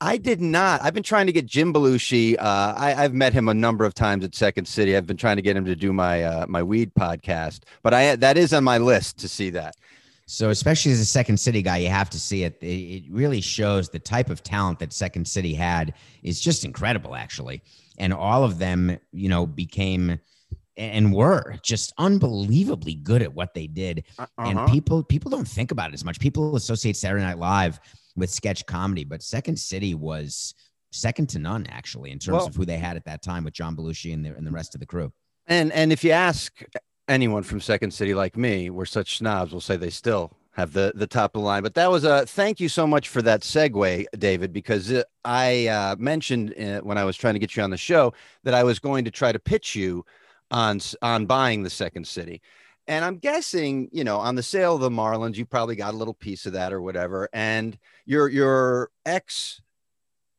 I 0.00 0.16
did 0.16 0.40
not. 0.40 0.82
I've 0.82 0.94
been 0.94 1.02
trying 1.02 1.26
to 1.26 1.32
get 1.32 1.46
Jim 1.46 1.72
Belushi. 1.72 2.36
Uh, 2.36 2.74
I, 2.76 2.94
I've 2.94 3.14
met 3.14 3.32
him 3.32 3.48
a 3.48 3.54
number 3.54 3.84
of 3.84 3.94
times 3.94 4.24
at 4.24 4.34
Second 4.34 4.66
City. 4.66 4.96
I've 4.96 5.06
been 5.06 5.16
trying 5.16 5.36
to 5.36 5.42
get 5.42 5.56
him 5.56 5.64
to 5.64 5.76
do 5.76 5.92
my 5.92 6.24
uh, 6.24 6.46
my 6.48 6.60
weed 6.62 6.92
podcast, 6.94 7.60
but 7.84 7.94
I 7.94 8.16
that 8.16 8.36
is 8.36 8.52
on 8.52 8.64
my 8.64 8.78
list 8.78 9.18
to 9.18 9.28
see 9.28 9.50
that. 9.50 9.76
So, 10.26 10.50
especially 10.50 10.92
as 10.92 10.98
a 10.98 11.04
Second 11.04 11.38
City 11.38 11.62
guy, 11.62 11.76
you 11.78 11.88
have 11.88 12.10
to 12.10 12.18
see 12.18 12.42
it. 12.42 12.56
It, 12.60 12.66
it 12.66 13.04
really 13.10 13.40
shows 13.40 13.90
the 13.90 13.98
type 13.98 14.30
of 14.30 14.42
talent 14.42 14.78
that 14.80 14.92
Second 14.92 15.28
City 15.28 15.54
had 15.54 15.94
is 16.22 16.40
just 16.40 16.64
incredible, 16.64 17.14
actually. 17.14 17.62
And 17.98 18.12
all 18.12 18.44
of 18.44 18.58
them, 18.58 18.98
you 19.12 19.28
know, 19.28 19.46
became 19.46 20.18
and 20.78 21.12
were 21.12 21.56
just 21.62 21.92
unbelievably 21.98 22.94
good 22.94 23.20
at 23.20 23.34
what 23.34 23.52
they 23.52 23.66
did. 23.66 24.04
And 24.38 24.58
Uh-huh. 24.58 24.68
people 24.72 25.02
people 25.02 25.30
don't 25.30 25.46
think 25.46 25.70
about 25.70 25.90
it 25.90 25.94
as 25.94 26.04
much. 26.04 26.18
People 26.18 26.56
associate 26.56 26.96
Saturday 26.96 27.22
Night 27.22 27.38
Live 27.38 27.78
with 28.16 28.30
sketch 28.30 28.64
comedy, 28.66 29.04
but 29.04 29.22
Second 29.22 29.58
City 29.58 29.94
was 29.94 30.54
second 30.90 31.28
to 31.30 31.38
none, 31.38 31.66
actually, 31.68 32.10
in 32.10 32.18
terms 32.18 32.36
Well- 32.38 32.46
of 32.46 32.54
who 32.54 32.64
they 32.64 32.78
had 32.78 32.96
at 32.96 33.04
that 33.04 33.22
time 33.22 33.44
with 33.44 33.54
John 33.54 33.76
Belushi 33.76 34.12
and 34.14 34.24
the, 34.24 34.34
and 34.34 34.46
the 34.46 34.50
rest 34.50 34.74
of 34.74 34.80
the 34.80 34.86
crew. 34.86 35.12
And 35.46 35.72
and 35.72 35.92
if 35.92 36.04
you 36.04 36.10
ask 36.12 36.62
anyone 37.08 37.42
from 37.42 37.60
Second 37.60 37.92
City 37.92 38.14
like 38.14 38.36
me, 38.36 38.70
we're 38.70 38.84
such 38.86 39.18
snobs, 39.18 39.52
we'll 39.52 39.60
say 39.60 39.76
they 39.76 39.90
still 39.90 40.32
have 40.52 40.72
the 40.72 40.92
the 40.94 41.06
top 41.06 41.34
of 41.34 41.40
the 41.40 41.46
line. 41.46 41.62
But 41.62 41.74
that 41.74 41.90
was 41.90 42.04
a 42.04 42.26
thank 42.26 42.60
you 42.60 42.68
so 42.68 42.86
much 42.86 43.08
for 43.08 43.22
that 43.22 43.40
segue, 43.42 44.04
David, 44.18 44.52
because 44.52 44.92
uh, 44.92 45.02
I 45.24 45.66
uh, 45.66 45.96
mentioned 45.98 46.54
uh, 46.58 46.80
when 46.80 46.98
I 46.98 47.04
was 47.04 47.16
trying 47.16 47.34
to 47.34 47.40
get 47.40 47.56
you 47.56 47.62
on 47.62 47.70
the 47.70 47.76
show 47.76 48.12
that 48.44 48.54
I 48.54 48.62
was 48.64 48.78
going 48.78 49.04
to 49.06 49.10
try 49.10 49.32
to 49.32 49.38
pitch 49.38 49.74
you 49.74 50.04
on 50.50 50.80
on 51.00 51.26
buying 51.26 51.62
the 51.62 51.70
Second 51.70 52.06
City. 52.06 52.42
And 52.88 53.04
I'm 53.04 53.18
guessing, 53.18 53.88
you 53.92 54.02
know, 54.02 54.18
on 54.18 54.34
the 54.34 54.42
sale 54.42 54.74
of 54.74 54.80
the 54.80 54.90
Marlins, 54.90 55.36
you 55.36 55.46
probably 55.46 55.76
got 55.76 55.94
a 55.94 55.96
little 55.96 56.14
piece 56.14 56.46
of 56.46 56.52
that 56.54 56.72
or 56.72 56.82
whatever. 56.82 57.28
And 57.32 57.78
your 58.06 58.28
your 58.28 58.90
ex 59.06 59.60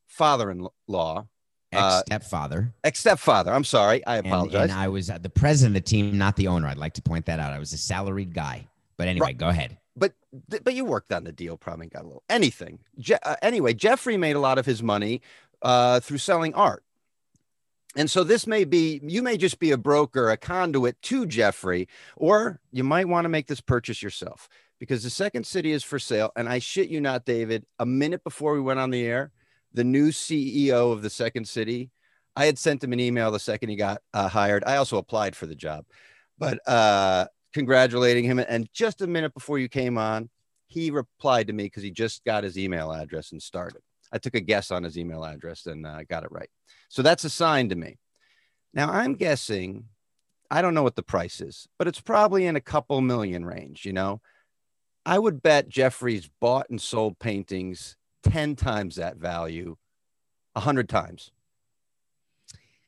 father-in-law, 0.08 1.26
Ex 1.72 1.82
Uh, 1.82 2.02
stepfather. 2.06 2.74
ex 2.84 3.00
stepfather. 3.00 3.52
I'm 3.52 3.64
sorry, 3.64 4.06
I 4.06 4.18
apologize. 4.18 4.64
and 4.70 4.72
I 4.72 4.88
was 4.90 5.10
uh, 5.10 5.18
the 5.18 5.30
president 5.30 5.76
of 5.76 5.84
the 5.84 5.90
team, 5.90 6.18
not 6.18 6.36
the 6.36 6.48
owner. 6.48 6.68
I'd 6.68 6.78
like 6.78 6.94
to 6.94 7.02
point 7.02 7.26
that 7.26 7.40
out. 7.40 7.52
I 7.52 7.58
was 7.60 7.74
a 7.74 7.78
salaried 7.78 8.34
guy. 8.34 8.68
But 8.98 9.08
anyway, 9.08 9.28
Right. 9.28 9.38
go 9.38 9.50
ahead. 9.50 9.78
But 9.96 10.14
but 10.40 10.74
you 10.74 10.86
worked 10.86 11.12
on 11.12 11.24
the 11.24 11.32
deal 11.32 11.58
probably 11.58 11.88
got 11.88 12.04
a 12.04 12.08
little 12.08 12.24
anything. 12.30 12.80
Je- 13.00 13.18
uh, 13.24 13.36
anyway 13.42 13.74
jeffrey 13.74 14.18
made 14.18 14.36
a 14.36 14.40
lot 14.40 14.58
of 14.58 14.66
his 14.66 14.82
money 14.82 15.22
uh, 15.62 16.00
through 16.00 16.18
selling 16.18 16.54
art. 16.54 16.84
And 17.96 18.10
so 18.10 18.24
this 18.24 18.48
may 18.48 18.64
be 18.64 19.00
you 19.04 19.22
may 19.22 19.38
just 19.38 19.60
be 19.60 19.72
a 19.72 19.78
broker 19.78 20.30
a 20.30 20.38
conduit 20.38 21.02
to 21.04 21.26
jeffrey 21.26 21.88
or 22.16 22.60
you 22.72 22.84
might 22.84 23.08
want 23.08 23.26
to 23.26 23.30
make 23.30 23.48
this 23.48 23.62
purchase 23.62 24.02
yourself. 24.02 24.50
Because 24.80 25.04
the 25.04 25.10
second 25.10 25.46
city 25.46 25.72
is 25.72 25.84
for 25.84 25.98
sale 26.00 26.32
and 26.36 26.50
i 26.50 26.60
shit 26.60 26.90
you 26.90 27.00
not 27.00 27.24
david 27.24 27.66
a 27.80 27.86
minute 27.86 28.24
before 28.24 28.54
we 28.54 28.60
went 28.60 28.80
on 28.80 28.90
the 28.90 29.06
air 29.06 29.32
the 29.74 29.84
new 29.84 30.10
ceo 30.10 30.92
of 30.92 31.02
the 31.02 31.10
second 31.10 31.48
city 31.48 31.90
i 32.36 32.46
had 32.46 32.60
sent 32.60 32.84
him 32.84 32.92
an 32.92 33.00
email 33.00 33.32
the 33.32 33.40
second 33.40 33.70
he 33.70 33.76
got 33.78 34.02
uh, 34.14 34.28
hired. 34.28 34.64
I 34.66 34.76
also 34.78 34.98
applied 34.98 35.36
for 35.36 35.46
the 35.46 35.56
job. 35.56 35.86
But 36.38 36.68
uh 36.68 37.28
congratulating 37.54 38.26
him. 38.26 38.40
And 38.40 38.68
just 38.74 39.02
a 39.02 39.08
minute 39.08 39.34
before 39.34 39.60
you 39.60 39.70
came 39.70 39.98
on, 39.98 40.30
he 40.68 40.92
replied 40.92 41.48
to 41.48 41.54
me 41.54 41.66
because 41.66 41.84
he 41.84 41.92
just 41.92 42.24
got 42.26 42.44
his 42.44 42.58
email 42.58 42.92
address 42.92 43.32
and 43.32 43.42
started. 43.42 43.82
I 44.12 44.18
took 44.18 44.36
a 44.36 44.42
guess 44.42 44.72
on 44.72 44.84
his 44.84 44.98
email 44.98 45.24
address 45.24 45.66
and 45.66 45.86
uh, 45.86 46.04
got 46.04 46.24
it 46.24 46.32
right. 46.32 46.50
So 46.90 47.02
that's 47.02 47.24
a 47.24 47.30
sign 47.30 47.70
to 47.70 47.76
me. 47.76 47.98
Now 48.74 48.92
I'm 48.92 49.14
guessing, 49.14 49.86
I 50.50 50.62
don't 50.62 50.74
know 50.74 50.84
what 50.84 50.96
the 50.96 51.04
price 51.04 51.42
is, 51.42 51.68
but 51.78 51.88
it's 51.88 52.02
probably 52.02 52.46
in 52.46 52.56
a 52.56 52.62
couple 52.62 53.02
million 53.02 53.46
range. 53.46 53.86
You 53.86 53.94
know, 53.94 54.22
I 55.06 55.20
would 55.20 55.42
bet 55.42 55.70
Jeffrey's 55.70 56.30
bought 56.40 56.70
and 56.70 56.82
sold 56.82 57.20
paintings 57.20 57.98
10 58.24 58.56
times 58.56 58.96
that 58.96 59.18
value, 59.18 59.76
100 60.54 60.88
times. 60.90 61.32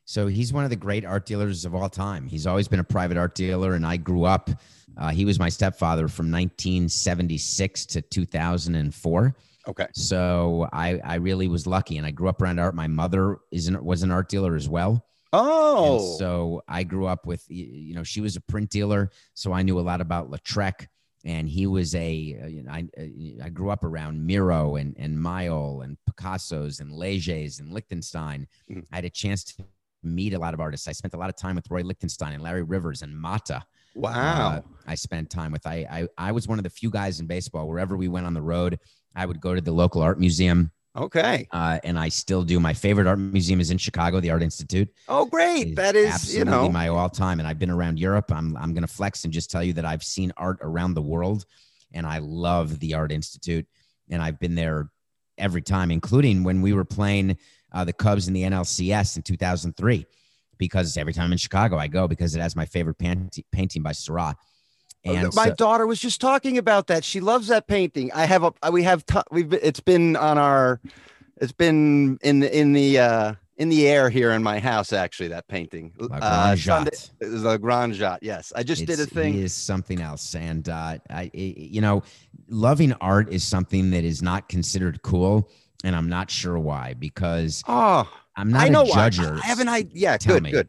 So 0.08 0.28
he's 0.28 0.52
one 0.52 0.62
of 0.62 0.70
the 0.70 0.76
great 0.76 1.04
art 1.04 1.26
dealers 1.26 1.64
of 1.64 1.74
all 1.74 1.88
time. 1.88 2.28
He's 2.28 2.46
always 2.46 2.68
been 2.68 2.78
a 2.78 2.84
private 2.84 3.16
art 3.16 3.34
dealer, 3.34 3.74
and 3.74 3.84
I 3.84 3.96
grew 3.96 4.24
up. 4.24 4.48
Uh, 4.96 5.10
he 5.10 5.24
was 5.24 5.38
my 5.38 5.48
stepfather 5.48 6.06
from 6.06 6.30
1976 6.30 7.86
to 7.86 8.00
2004. 8.02 9.36
Okay. 9.68 9.86
So 9.92 10.68
I, 10.72 11.00
I 11.02 11.16
really 11.16 11.48
was 11.48 11.66
lucky, 11.66 11.98
and 11.98 12.06
I 12.06 12.12
grew 12.12 12.28
up 12.28 12.40
around 12.40 12.60
art. 12.60 12.76
My 12.76 12.86
mother 12.86 13.38
is 13.50 13.66
an, 13.66 13.84
was 13.84 14.04
an 14.04 14.12
art 14.12 14.28
dealer 14.28 14.54
as 14.54 14.68
well. 14.68 15.04
Oh, 15.32 15.96
And 15.96 16.18
so 16.18 16.62
I 16.68 16.84
grew 16.84 17.06
up 17.06 17.26
with, 17.26 17.44
you 17.48 17.94
know, 17.94 18.04
she 18.04 18.20
was 18.20 18.36
a 18.36 18.40
print 18.40 18.70
dealer, 18.70 19.10
so 19.34 19.52
I 19.52 19.62
knew 19.62 19.78
a 19.78 19.82
lot 19.82 20.00
about 20.00 20.30
Lautrec, 20.30 20.86
and 21.24 21.48
he 21.48 21.66
was 21.66 21.96
a, 21.96 22.38
uh, 22.44 22.46
you 22.46 22.62
know, 22.62 22.70
I, 22.70 22.84
uh, 22.96 23.44
I 23.44 23.48
grew 23.48 23.70
up 23.70 23.82
around 23.82 24.24
Miro 24.24 24.76
and 24.76 24.96
and 24.96 25.18
Maillol 25.18 25.82
and 25.82 25.98
Picasso's 26.06 26.78
and 26.78 26.92
Legers 26.92 27.58
and 27.58 27.72
Lichtenstein. 27.72 28.46
Mhm. 28.70 28.84
I 28.92 28.96
had 28.96 29.04
a 29.04 29.10
chance 29.10 29.42
to 29.44 29.64
meet 30.06 30.34
a 30.34 30.38
lot 30.38 30.54
of 30.54 30.60
artists. 30.60 30.88
I 30.88 30.92
spent 30.92 31.14
a 31.14 31.16
lot 31.16 31.28
of 31.28 31.36
time 31.36 31.56
with 31.56 31.70
Roy 31.70 31.82
Lichtenstein 31.82 32.32
and 32.32 32.42
Larry 32.42 32.62
Rivers 32.62 33.02
and 33.02 33.18
Matta. 33.18 33.64
wow. 33.94 34.10
uh, 34.48 34.60
I 34.86 34.94
spent 34.94 35.30
time 35.30 35.52
with. 35.52 35.66
I, 35.66 35.86
I 35.90 36.28
I 36.28 36.32
was 36.32 36.46
one 36.48 36.58
of 36.58 36.64
the 36.64 36.70
few 36.70 36.90
guys 36.90 37.20
in 37.20 37.26
baseball. 37.26 37.68
Wherever 37.68 37.96
we 37.96 38.08
went 38.08 38.26
on 38.26 38.34
the 38.34 38.42
road, 38.42 38.78
I 39.14 39.26
would 39.26 39.40
go 39.40 39.54
to 39.54 39.60
the 39.60 39.72
local 39.72 40.02
art 40.02 40.20
museum, 40.20 40.70
okay. 40.96 41.48
uh, 41.50 41.78
and 41.82 41.98
I 41.98 42.08
still 42.08 42.42
do. 42.42 42.60
My 42.60 42.74
favorite 42.74 43.06
art 43.06 43.18
museum 43.18 43.60
is 43.60 43.70
in 43.70 43.78
Chicago, 43.78 44.20
the 44.20 44.30
Art 44.30 44.42
Institute 44.42 44.88
Oh, 45.08 45.24
great. 45.24 45.76
That 45.76 45.96
is, 45.96 46.34
you 46.34 46.42
absolutely 46.42 46.52
know, 46.52 46.68
my 46.68 46.88
all 46.88 47.08
time. 47.08 47.38
And 47.38 47.48
I've 47.48 47.58
been 47.58 47.70
around 47.70 47.98
Europe. 47.98 48.30
I'm 48.32 48.56
I'm 48.56 48.74
gonna 48.74 48.86
flex 48.86 49.24
and 49.24 49.32
just 49.32 49.50
tell 49.50 49.64
you 49.64 49.72
that 49.74 49.84
I've 49.84 50.04
seen 50.04 50.32
art 50.36 50.58
around 50.60 50.94
the 50.94 51.02
world, 51.02 51.46
and 51.92 52.06
I 52.06 52.18
love 52.18 52.78
the 52.80 52.94
Art 52.94 53.12
Institute. 53.12 53.66
And 54.10 54.22
I've 54.22 54.38
been 54.38 54.54
there 54.54 54.90
every 55.38 55.62
time, 55.62 55.90
including 55.90 56.44
when 56.44 56.62
we 56.62 56.72
were 56.72 56.84
playing 56.84 57.36
uh, 57.76 57.84
the 57.84 57.92
Cubs 57.92 58.26
in 58.28 58.34
the 58.34 58.42
NLCS 58.42 59.16
in 59.16 59.22
2003. 59.22 60.06
Because 60.58 60.96
every 60.96 61.12
time 61.12 61.32
in 61.32 61.38
Chicago, 61.38 61.76
I 61.76 61.86
go 61.86 62.08
because 62.08 62.34
it 62.34 62.40
has 62.40 62.56
my 62.56 62.64
favorite 62.64 62.96
paint- 62.96 63.38
painting 63.52 63.82
by 63.82 63.92
Seurat. 63.92 64.36
And 65.04 65.26
Uh, 65.26 65.30
my 65.34 65.48
so- 65.48 65.54
daughter 65.54 65.86
was 65.86 66.00
just 66.00 66.18
talking 66.20 66.56
about 66.56 66.86
that. 66.86 67.04
She 67.04 67.20
loves 67.20 67.48
that 67.48 67.66
painting. 67.68 68.10
I 68.14 68.24
have 68.24 68.42
a 68.42 68.70
we 68.72 68.82
have 68.84 69.04
t- 69.04 69.20
we've 69.30 69.48
been- 69.50 69.60
it's 69.62 69.80
been 69.80 70.16
on 70.16 70.38
our 70.38 70.80
it's 71.38 71.52
been 71.52 72.18
in 72.22 72.40
the 72.40 72.58
in 72.58 72.72
the 72.72 72.98
uh 72.98 73.34
in 73.58 73.68
the 73.68 73.86
air 73.86 74.08
here 74.10 74.30
in 74.32 74.42
my 74.42 74.58
house 74.58 74.92
actually 74.94 75.28
that 75.28 75.46
painting. 75.48 75.92
Uh, 76.10 76.56
Sunday- 76.56 76.90
Jatte. 76.90 77.10
it 77.20 77.28
was 77.30 77.44
a 77.44 77.58
grand 77.58 77.94
shot. 77.94 78.20
Yes. 78.22 78.52
I 78.56 78.62
just 78.62 78.86
did 78.86 78.98
a 79.00 79.06
thing. 79.06 79.34
Is 79.34 79.52
something 79.54 80.00
else, 80.00 80.34
and 80.34 80.66
uh, 80.68 80.96
I- 81.10 81.30
you 81.34 81.82
know, 81.82 82.02
loving 82.48 82.92
art 82.94 83.30
is 83.30 83.44
something 83.44 83.90
that 83.90 84.04
is 84.04 84.22
not 84.22 84.48
considered 84.48 85.02
cool, 85.02 85.50
and 85.84 85.94
I'm 85.96 86.08
not 86.08 86.30
sure 86.30 86.58
why. 86.58 86.94
Because 86.94 87.62
Oh, 87.68 88.08
I'm 88.36 88.50
not 88.50 88.62
I 88.62 88.68
know 88.68 88.82
a 88.82 88.86
judger. 88.88 89.40
I 89.42 89.46
have 89.46 89.60
an 89.60 89.68
idea. 89.68 89.92
Yeah, 89.94 90.16
Tell 90.16 90.34
good, 90.36 90.42
me. 90.42 90.50
good. 90.50 90.68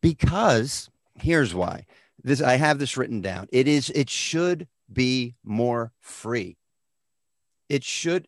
Because 0.00 0.90
here's 1.18 1.54
why. 1.54 1.86
This 2.22 2.42
I 2.42 2.56
have 2.56 2.78
this 2.78 2.96
written 2.96 3.20
down. 3.20 3.48
It 3.52 3.66
is. 3.68 3.90
It 3.90 4.10
should 4.10 4.68
be 4.92 5.34
more 5.44 5.92
free. 6.00 6.56
It 7.68 7.84
should. 7.84 8.26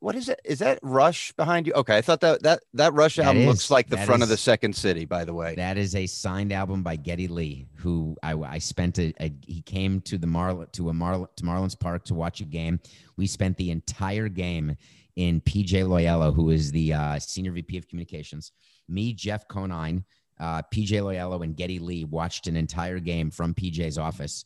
What 0.00 0.14
is 0.14 0.28
it? 0.28 0.38
Is 0.44 0.60
that 0.60 0.78
Rush 0.82 1.32
behind 1.32 1.66
you? 1.66 1.72
Okay, 1.72 1.96
I 1.96 2.02
thought 2.02 2.20
that 2.20 2.42
that 2.42 2.60
that 2.74 2.92
Rush 2.92 3.16
That 3.16 3.24
album 3.26 3.42
is- 3.42 3.48
looks 3.48 3.70
like 3.70 3.88
the 3.88 3.96
front 3.96 4.22
of 4.22 4.28
the 4.28 4.36
Second 4.36 4.76
City. 4.76 5.06
By 5.06 5.24
the 5.24 5.32
way. 5.34 5.54
That 5.56 5.76
is 5.78 5.94
a 5.96 6.06
signed 6.06 6.52
album 6.52 6.82
by 6.82 6.96
Geddy 6.96 7.26
Lee, 7.26 7.66
who 7.76 8.16
I, 8.22 8.34
I 8.34 8.58
spent 8.58 8.98
a, 8.98 9.12
a 9.20 9.32
he 9.46 9.62
came 9.62 10.00
to 10.02 10.18
the 10.18 10.26
Marl 10.26 10.66
to 10.72 10.90
a 10.90 10.92
Marl 10.92 11.28
to 11.36 11.42
Marlins 11.44 11.78
Park 11.78 12.04
to 12.06 12.14
watch 12.14 12.40
a 12.40 12.44
game. 12.44 12.80
We 13.16 13.26
spent 13.26 13.56
the 13.56 13.70
entire 13.70 14.28
game 14.28 14.76
in 15.16 15.40
PJ 15.40 15.84
Loyello, 15.84 16.34
who 16.34 16.50
is 16.50 16.72
the 16.72 16.92
uh, 16.92 17.18
senior 17.18 17.52
VP 17.52 17.76
of 17.78 17.86
communications. 17.88 18.52
Me, 18.88 19.12
Jeff 19.12 19.46
Conine, 19.48 20.04
uh, 20.40 20.62
PJ 20.74 20.88
Loyello, 21.02 21.44
and 21.44 21.56
Geddy 21.56 21.78
Lee 21.78 22.04
watched 22.04 22.46
an 22.46 22.56
entire 22.56 22.98
game 22.98 23.30
from 23.30 23.54
PJ's 23.54 23.98
office, 23.98 24.44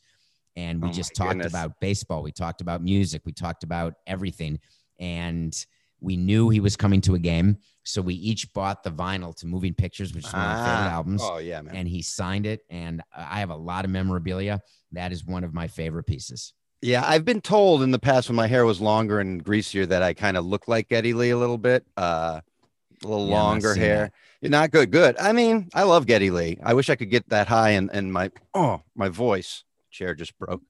and 0.55 0.81
we 0.81 0.89
Oh 0.89 0.91
just 0.91 1.15
talked 1.15 1.29
goodness. 1.29 1.53
about 1.53 1.79
baseball. 1.79 2.21
We 2.23 2.31
talked 2.31 2.61
about 2.61 2.81
music. 2.83 3.21
We 3.25 3.31
talked 3.31 3.63
about 3.63 3.95
everything, 4.05 4.59
and 4.99 5.55
we 5.99 6.15
knew 6.17 6.49
he 6.49 6.59
was 6.59 6.75
coming 6.75 7.01
to 7.01 7.15
a 7.15 7.19
game, 7.19 7.57
so 7.83 8.01
we 8.01 8.13
each 8.15 8.51
bought 8.53 8.83
the 8.83 8.91
vinyl 8.91 9.33
to 9.37 9.47
Moving 9.47 9.73
Pictures, 9.73 10.13
which 10.13 10.25
is 10.27 10.33
one 10.33 10.43
of 10.43 10.49
my 10.49 10.63
favorite 10.63 10.87
Ah, 10.89 10.95
albums 10.97 11.21
Oh 11.23 11.37
yeah, 11.37 11.61
man. 11.61 11.75
and 11.75 11.87
he 11.87 12.01
signed 12.03 12.45
it 12.45 12.61
and 12.69 13.01
i 13.15 13.39
have 13.39 13.49
a 13.49 13.55
lot 13.55 13.83
of 13.85 13.89
memorabilia 13.89 14.59
that 14.91 15.11
is 15.11 15.25
one 15.25 15.43
of 15.43 15.53
my 15.55 15.67
favorite 15.67 16.03
pieces 16.05 16.53
Yeah, 16.81 17.03
I've 17.05 17.25
been 17.25 17.41
told 17.41 17.81
in 17.81 17.91
the 17.91 17.99
past 17.99 18.29
when 18.29 18.35
my 18.35 18.47
hair 18.47 18.65
was 18.65 18.79
longer 18.79 19.19
and 19.19 19.43
greasier 19.43 19.85
that 19.87 20.03
I 20.03 20.13
kind 20.13 20.37
of 20.37 20.45
look 20.45 20.67
like 20.67 20.89
Geddy 20.89 21.13
Lee 21.13 21.31
a 21.31 21.37
little 21.37 21.57
bit. 21.57 21.85
Uh, 21.97 22.41
a 23.03 23.07
little 23.07 23.27
Yeah, 23.27 23.33
longer 23.33 23.73
hair. 23.75 24.05
that. 24.05 24.13
You're 24.41 24.51
not 24.51 24.71
good. 24.71 24.91
Good. 24.91 25.17
I 25.19 25.31
mean, 25.33 25.69
I 25.73 25.83
love 25.83 26.05
Geddy 26.05 26.29
Lee. 26.29 26.57
I 26.63 26.73
wish 26.75 26.89
I 26.89 26.95
could 26.95 27.09
get 27.09 27.27
that 27.29 27.47
high 27.47 27.71
and 27.71 27.89
and 27.91 28.13
my 28.13 28.31
oh 28.53 28.81
my 28.95 29.09
voice 29.09 29.63
chair 29.91 30.13
just 30.15 30.37
broke. 30.37 30.61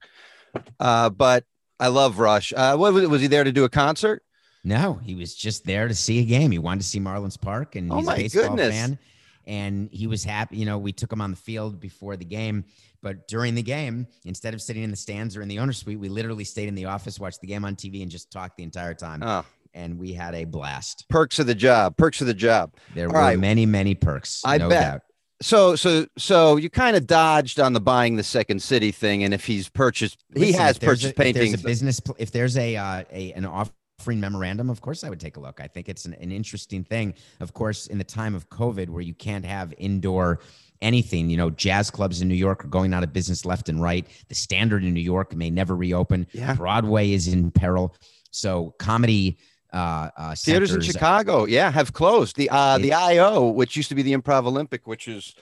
Uh, 0.80 1.10
but 1.10 1.44
I 1.78 1.88
love 1.88 2.18
Rush. 2.18 2.52
Uh, 2.56 2.76
what 2.76 2.92
was, 2.94 3.06
was 3.08 3.20
he 3.20 3.26
there 3.28 3.44
to 3.44 3.52
do 3.52 3.64
a 3.64 3.68
concert? 3.68 4.22
no 4.64 4.94
he 4.94 5.14
was 5.14 5.36
just 5.36 5.64
there 5.64 5.86
to 5.86 5.94
see 5.94 6.18
a 6.18 6.24
game 6.24 6.50
he 6.50 6.58
wanted 6.58 6.80
to 6.80 6.86
see 6.86 6.98
marlins 6.98 7.40
park 7.40 7.76
and 7.76 7.92
Oh 7.92 7.98
he's 7.98 8.06
my 8.06 8.14
a 8.14 8.16
baseball 8.18 8.56
goodness. 8.56 8.74
fan 8.74 8.98
and 9.46 9.88
he 9.92 10.08
was 10.08 10.24
happy 10.24 10.56
you 10.56 10.66
know 10.66 10.78
we 10.78 10.92
took 10.92 11.12
him 11.12 11.20
on 11.20 11.30
the 11.30 11.36
field 11.36 11.78
before 11.78 12.16
the 12.16 12.24
game 12.24 12.64
but 13.02 13.28
during 13.28 13.54
the 13.54 13.62
game 13.62 14.06
instead 14.24 14.54
of 14.54 14.60
sitting 14.62 14.82
in 14.82 14.90
the 14.90 14.96
stands 14.96 15.36
or 15.36 15.42
in 15.42 15.48
the 15.48 15.58
owner 15.58 15.72
suite 15.72 15.98
we 15.98 16.08
literally 16.08 16.44
stayed 16.44 16.68
in 16.68 16.74
the 16.74 16.84
office 16.84 17.18
watched 17.20 17.40
the 17.40 17.46
game 17.46 17.64
on 17.64 17.76
tv 17.76 18.02
and 18.02 18.10
just 18.10 18.30
talked 18.30 18.56
the 18.56 18.62
entire 18.62 18.94
time 18.94 19.22
Oh, 19.22 19.44
and 19.74 19.98
we 19.98 20.12
had 20.12 20.34
a 20.34 20.44
blast 20.44 21.04
perks 21.08 21.38
of 21.38 21.46
the 21.46 21.54
job. 21.54 21.96
Perks 21.96 22.20
of 22.20 22.26
the 22.26 22.34
job. 22.34 22.74
there 22.94 23.06
All 23.06 23.12
were 23.12 23.18
right. 23.20 23.38
many 23.38 23.66
many 23.66 23.94
perks 23.94 24.42
I 24.44 24.58
no 24.58 24.68
bet. 24.68 24.82
doubt 24.82 25.00
So 25.40 25.76
so 25.76 26.06
so 26.16 26.56
you 26.56 26.68
kind 26.70 26.96
of 26.96 27.06
dodged 27.06 27.60
on 27.60 27.72
the 27.72 27.80
buying 27.80 28.16
the 28.16 28.24
second 28.24 28.60
city 28.62 28.90
thing, 28.90 29.22
and 29.24 29.32
if 29.32 29.44
he's 29.46 29.68
purchased, 29.68 30.24
he 30.34 30.52
has 30.52 30.78
purchased 30.78 31.16
a, 31.18 31.28
if 31.28 31.34
there's 31.34 31.54
a 31.54 31.58
business, 31.58 32.00
if 32.18 32.32
there's 32.32 32.56
a, 32.56 32.74
uh, 32.76 33.04
a 33.12 33.32
an 33.34 33.44
offering 33.46 34.18
memorandum, 34.20 34.68
of 34.70 34.80
course 34.80 35.04
I 35.04 35.10
would 35.10 35.20
take 35.20 35.36
a 35.36 35.40
look. 35.40 35.60
I 35.60 35.68
think 35.68 35.88
it's 35.88 36.06
an, 36.06 36.14
an 36.14 36.32
interesting 36.32 36.82
thing. 36.82 37.14
Of 37.38 37.52
course, 37.52 37.86
in 37.86 37.98
the 37.98 38.04
time 38.04 38.34
of 38.34 38.48
COVID, 38.48 38.88
where 38.88 39.02
you 39.02 39.14
can't 39.14 39.44
have 39.44 39.72
indoor 39.78 40.40
anything, 40.82 41.30
you 41.30 41.36
know, 41.36 41.50
jazz 41.50 41.90
clubs 41.90 42.20
in 42.20 42.28
New 42.28 42.34
York 42.34 42.64
are 42.64 42.68
going 42.68 42.94
out 42.94 43.02
of 43.02 43.12
business 43.12 43.44
left 43.44 43.68
and 43.68 43.80
right. 43.80 44.06
The 44.28 44.34
Standard 44.34 44.84
in 44.84 44.94
New 44.94 45.00
York 45.00 45.34
may 45.34 45.50
never 45.50 45.74
reopen. 45.74 46.26
Yeah. 46.32 46.54
Broadway 46.54 47.12
is 47.12 47.28
in 47.28 47.50
peril. 47.50 47.94
So 48.30 48.74
comedy 48.78 49.38
uh, 49.72 50.10
uh, 50.16 50.34
Theaters 50.34 50.70
in 50.70 50.80
centers- 50.80 50.94
Chicago, 50.94 51.44
yeah, 51.44 51.70
have 51.70 51.92
closed. 51.92 52.36
The 52.36 52.48
uh, 52.50 52.78
the 52.78 52.94
IO, 52.94 53.48
which 53.48 53.76
used 53.76 53.90
to 53.90 53.94
be 53.94 54.02
the 54.02 54.14
Improv 54.14 54.46
Olympic, 54.46 54.86
which 54.86 55.08
is 55.08 55.34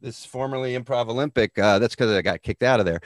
this 0.00 0.24
formerly 0.24 0.78
Improv 0.78 1.08
Olympic. 1.08 1.58
Uh, 1.58 1.78
that's 1.78 1.94
because 1.94 2.10
I 2.12 2.22
got 2.22 2.42
kicked 2.42 2.62
out 2.62 2.80
of 2.80 2.86
there. 2.86 3.00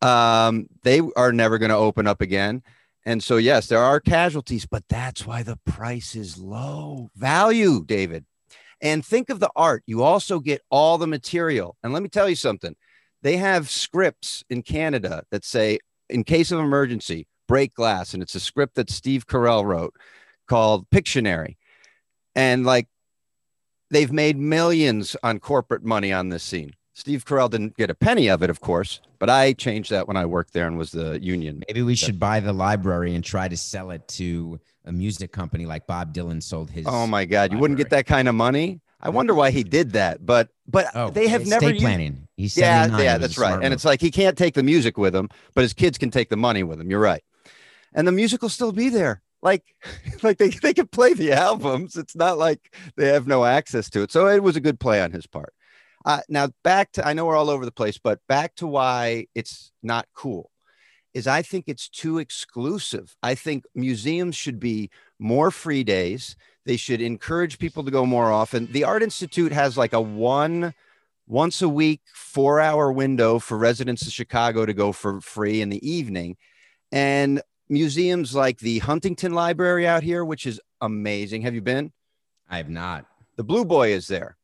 Um, 0.00 0.68
they 0.82 1.00
are 1.16 1.32
never 1.32 1.58
going 1.58 1.70
to 1.70 1.76
open 1.76 2.06
up 2.06 2.20
again. 2.20 2.62
And 3.04 3.22
so, 3.22 3.36
yes, 3.36 3.66
there 3.66 3.80
are 3.80 4.00
casualties, 4.00 4.64
but 4.64 4.84
that's 4.88 5.26
why 5.26 5.42
the 5.42 5.58
price 5.66 6.14
is 6.14 6.38
low 6.38 7.10
value, 7.16 7.84
David. 7.84 8.24
And 8.82 9.06
think 9.06 9.30
of 9.30 9.40
the 9.40 9.50
art. 9.54 9.84
You 9.86 10.02
also 10.02 10.40
get 10.40 10.60
all 10.68 10.98
the 10.98 11.06
material. 11.06 11.76
And 11.82 11.92
let 11.92 12.02
me 12.02 12.08
tell 12.08 12.28
you 12.28 12.34
something 12.34 12.74
they 13.22 13.36
have 13.36 13.70
scripts 13.70 14.42
in 14.50 14.62
Canada 14.62 15.22
that 15.30 15.44
say, 15.44 15.78
in 16.10 16.24
case 16.24 16.50
of 16.50 16.58
emergency, 16.58 17.28
break 17.46 17.74
glass. 17.74 18.12
And 18.12 18.22
it's 18.22 18.34
a 18.34 18.40
script 18.40 18.74
that 18.74 18.90
Steve 18.90 19.26
Carell 19.26 19.64
wrote 19.64 19.94
called 20.48 20.90
Pictionary. 20.90 21.56
And 22.34 22.66
like 22.66 22.88
they've 23.90 24.12
made 24.12 24.36
millions 24.36 25.16
on 25.22 25.38
corporate 25.38 25.84
money 25.84 26.12
on 26.12 26.30
this 26.30 26.42
scene. 26.42 26.72
Steve 26.94 27.24
Carell 27.24 27.48
didn't 27.48 27.76
get 27.76 27.90
a 27.90 27.94
penny 27.94 28.28
of 28.28 28.42
it, 28.42 28.50
of 28.50 28.60
course, 28.60 29.00
but 29.18 29.30
I 29.30 29.54
changed 29.54 29.90
that 29.90 30.06
when 30.06 30.16
I 30.16 30.26
worked 30.26 30.52
there 30.52 30.66
and 30.66 30.76
was 30.76 30.90
the 30.90 31.22
union. 31.22 31.62
Maybe 31.66 31.80
we 31.80 31.94
should 31.94 32.20
buy 32.20 32.40
the 32.40 32.52
library 32.52 33.14
and 33.14 33.24
try 33.24 33.48
to 33.48 33.56
sell 33.56 33.90
it 33.90 34.06
to 34.08 34.60
a 34.84 34.92
music 34.92 35.32
company 35.32 35.66
like 35.66 35.86
Bob 35.86 36.12
Dylan 36.14 36.42
sold 36.42 36.70
his. 36.70 36.86
Oh 36.88 37.06
my 37.06 37.24
God, 37.24 37.52
you 37.52 37.58
wouldn't 37.58 37.78
get 37.78 37.90
that 37.90 38.06
kind 38.06 38.28
of 38.28 38.34
money. 38.34 38.80
I 39.00 39.08
wonder 39.08 39.34
why 39.34 39.50
he 39.50 39.64
did 39.64 39.92
that, 39.92 40.24
but 40.24 40.48
but 40.68 40.86
Oh, 40.94 41.10
they 41.10 41.26
have 41.26 41.46
never 41.46 41.70
used 41.70 41.80
planning. 41.82 42.28
He's 42.36 42.56
Yeah, 42.56 42.82
79. 42.84 43.04
yeah, 43.04 43.18
that's 43.18 43.36
right. 43.38 43.54
And 43.54 43.62
move. 43.64 43.72
it's 43.72 43.84
like 43.84 44.00
he 44.00 44.10
can't 44.10 44.38
take 44.38 44.54
the 44.54 44.62
music 44.62 44.96
with 44.96 45.14
him, 45.14 45.28
but 45.54 45.62
his 45.62 45.72
kids 45.72 45.98
can 45.98 46.10
take 46.10 46.28
the 46.28 46.36
money 46.36 46.62
with 46.62 46.80
him. 46.80 46.88
You're 46.88 47.00
right. 47.00 47.22
And 47.94 48.06
the 48.06 48.12
music 48.12 48.42
will 48.42 48.48
still 48.48 48.72
be 48.72 48.88
there. 48.88 49.20
Like, 49.42 49.64
like 50.22 50.38
they, 50.38 50.50
they 50.50 50.72
can 50.72 50.86
play 50.86 51.14
the 51.14 51.32
albums. 51.32 51.96
It's 51.96 52.14
not 52.14 52.38
like 52.38 52.74
they 52.96 53.08
have 53.08 53.26
no 53.26 53.44
access 53.44 53.90
to 53.90 54.02
it. 54.02 54.12
So 54.12 54.28
it 54.28 54.42
was 54.42 54.54
a 54.54 54.60
good 54.60 54.78
play 54.78 55.02
on 55.02 55.10
his 55.10 55.26
part. 55.26 55.52
Uh, 56.04 56.20
now 56.28 56.48
back 56.62 56.92
to 56.92 57.06
I 57.06 57.12
know 57.12 57.26
we're 57.26 57.36
all 57.36 57.50
over 57.50 57.64
the 57.64 57.72
place, 57.72 57.98
but 57.98 58.20
back 58.28 58.54
to 58.56 58.68
why 58.68 59.26
it's 59.34 59.72
not 59.82 60.06
cool 60.14 60.51
is 61.14 61.26
I 61.26 61.42
think 61.42 61.64
it's 61.66 61.88
too 61.88 62.18
exclusive. 62.18 63.14
I 63.22 63.34
think 63.34 63.64
museums 63.74 64.36
should 64.36 64.58
be 64.58 64.90
more 65.18 65.50
free 65.50 65.84
days. 65.84 66.36
They 66.64 66.76
should 66.76 67.00
encourage 67.00 67.58
people 67.58 67.84
to 67.84 67.90
go 67.90 68.06
more 68.06 68.30
often. 68.30 68.70
The 68.70 68.84
Art 68.84 69.02
Institute 69.02 69.52
has 69.52 69.76
like 69.76 69.92
a 69.92 70.00
one 70.00 70.74
once 71.26 71.62
a 71.62 71.68
week, 71.68 72.00
four 72.14 72.60
hour 72.60 72.92
window 72.92 73.38
for 73.38 73.56
residents 73.58 74.06
of 74.06 74.12
Chicago 74.12 74.66
to 74.66 74.74
go 74.74 74.92
for 74.92 75.20
free 75.20 75.60
in 75.60 75.68
the 75.68 75.88
evening. 75.88 76.36
And 76.90 77.42
museums 77.68 78.34
like 78.34 78.58
the 78.58 78.80
Huntington 78.80 79.32
Library 79.32 79.86
out 79.86 80.02
here, 80.02 80.24
which 80.24 80.46
is 80.46 80.60
amazing. 80.80 81.42
Have 81.42 81.54
you 81.54 81.62
been? 81.62 81.92
I 82.48 82.58
have 82.58 82.68
not. 82.68 83.06
The 83.36 83.44
Blue 83.44 83.64
Boy 83.64 83.92
is 83.92 84.06
there. 84.06 84.36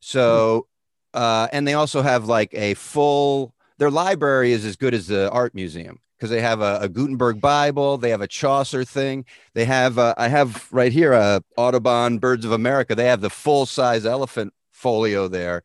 So, 0.00 0.68
uh, 1.14 1.48
and 1.52 1.66
they 1.66 1.74
also 1.74 2.00
have 2.02 2.26
like 2.26 2.54
a 2.54 2.74
full, 2.74 3.54
their 3.82 3.90
library 3.90 4.52
is 4.52 4.64
as 4.64 4.76
good 4.76 4.94
as 4.94 5.08
the 5.08 5.28
art 5.30 5.56
museum 5.56 5.98
because 6.16 6.30
they 6.30 6.40
have 6.40 6.60
a, 6.60 6.78
a 6.82 6.88
Gutenberg 6.88 7.40
Bible, 7.40 7.98
they 7.98 8.10
have 8.10 8.20
a 8.20 8.28
Chaucer 8.28 8.84
thing, 8.84 9.24
they 9.54 9.64
have, 9.64 9.98
uh, 9.98 10.14
I 10.16 10.28
have 10.28 10.68
right 10.70 10.92
here 10.92 11.12
a 11.12 11.42
Audubon 11.56 12.18
Birds 12.18 12.44
of 12.44 12.52
America. 12.52 12.94
They 12.94 13.06
have 13.06 13.20
the 13.20 13.28
full 13.28 13.66
size 13.66 14.06
elephant 14.06 14.54
folio 14.70 15.26
there. 15.26 15.64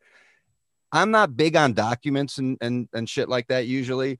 I'm 0.90 1.12
not 1.12 1.36
big 1.36 1.54
on 1.54 1.74
documents 1.74 2.38
and 2.38 2.58
and 2.60 2.88
and 2.92 3.08
shit 3.08 3.28
like 3.28 3.46
that 3.48 3.68
usually, 3.68 4.18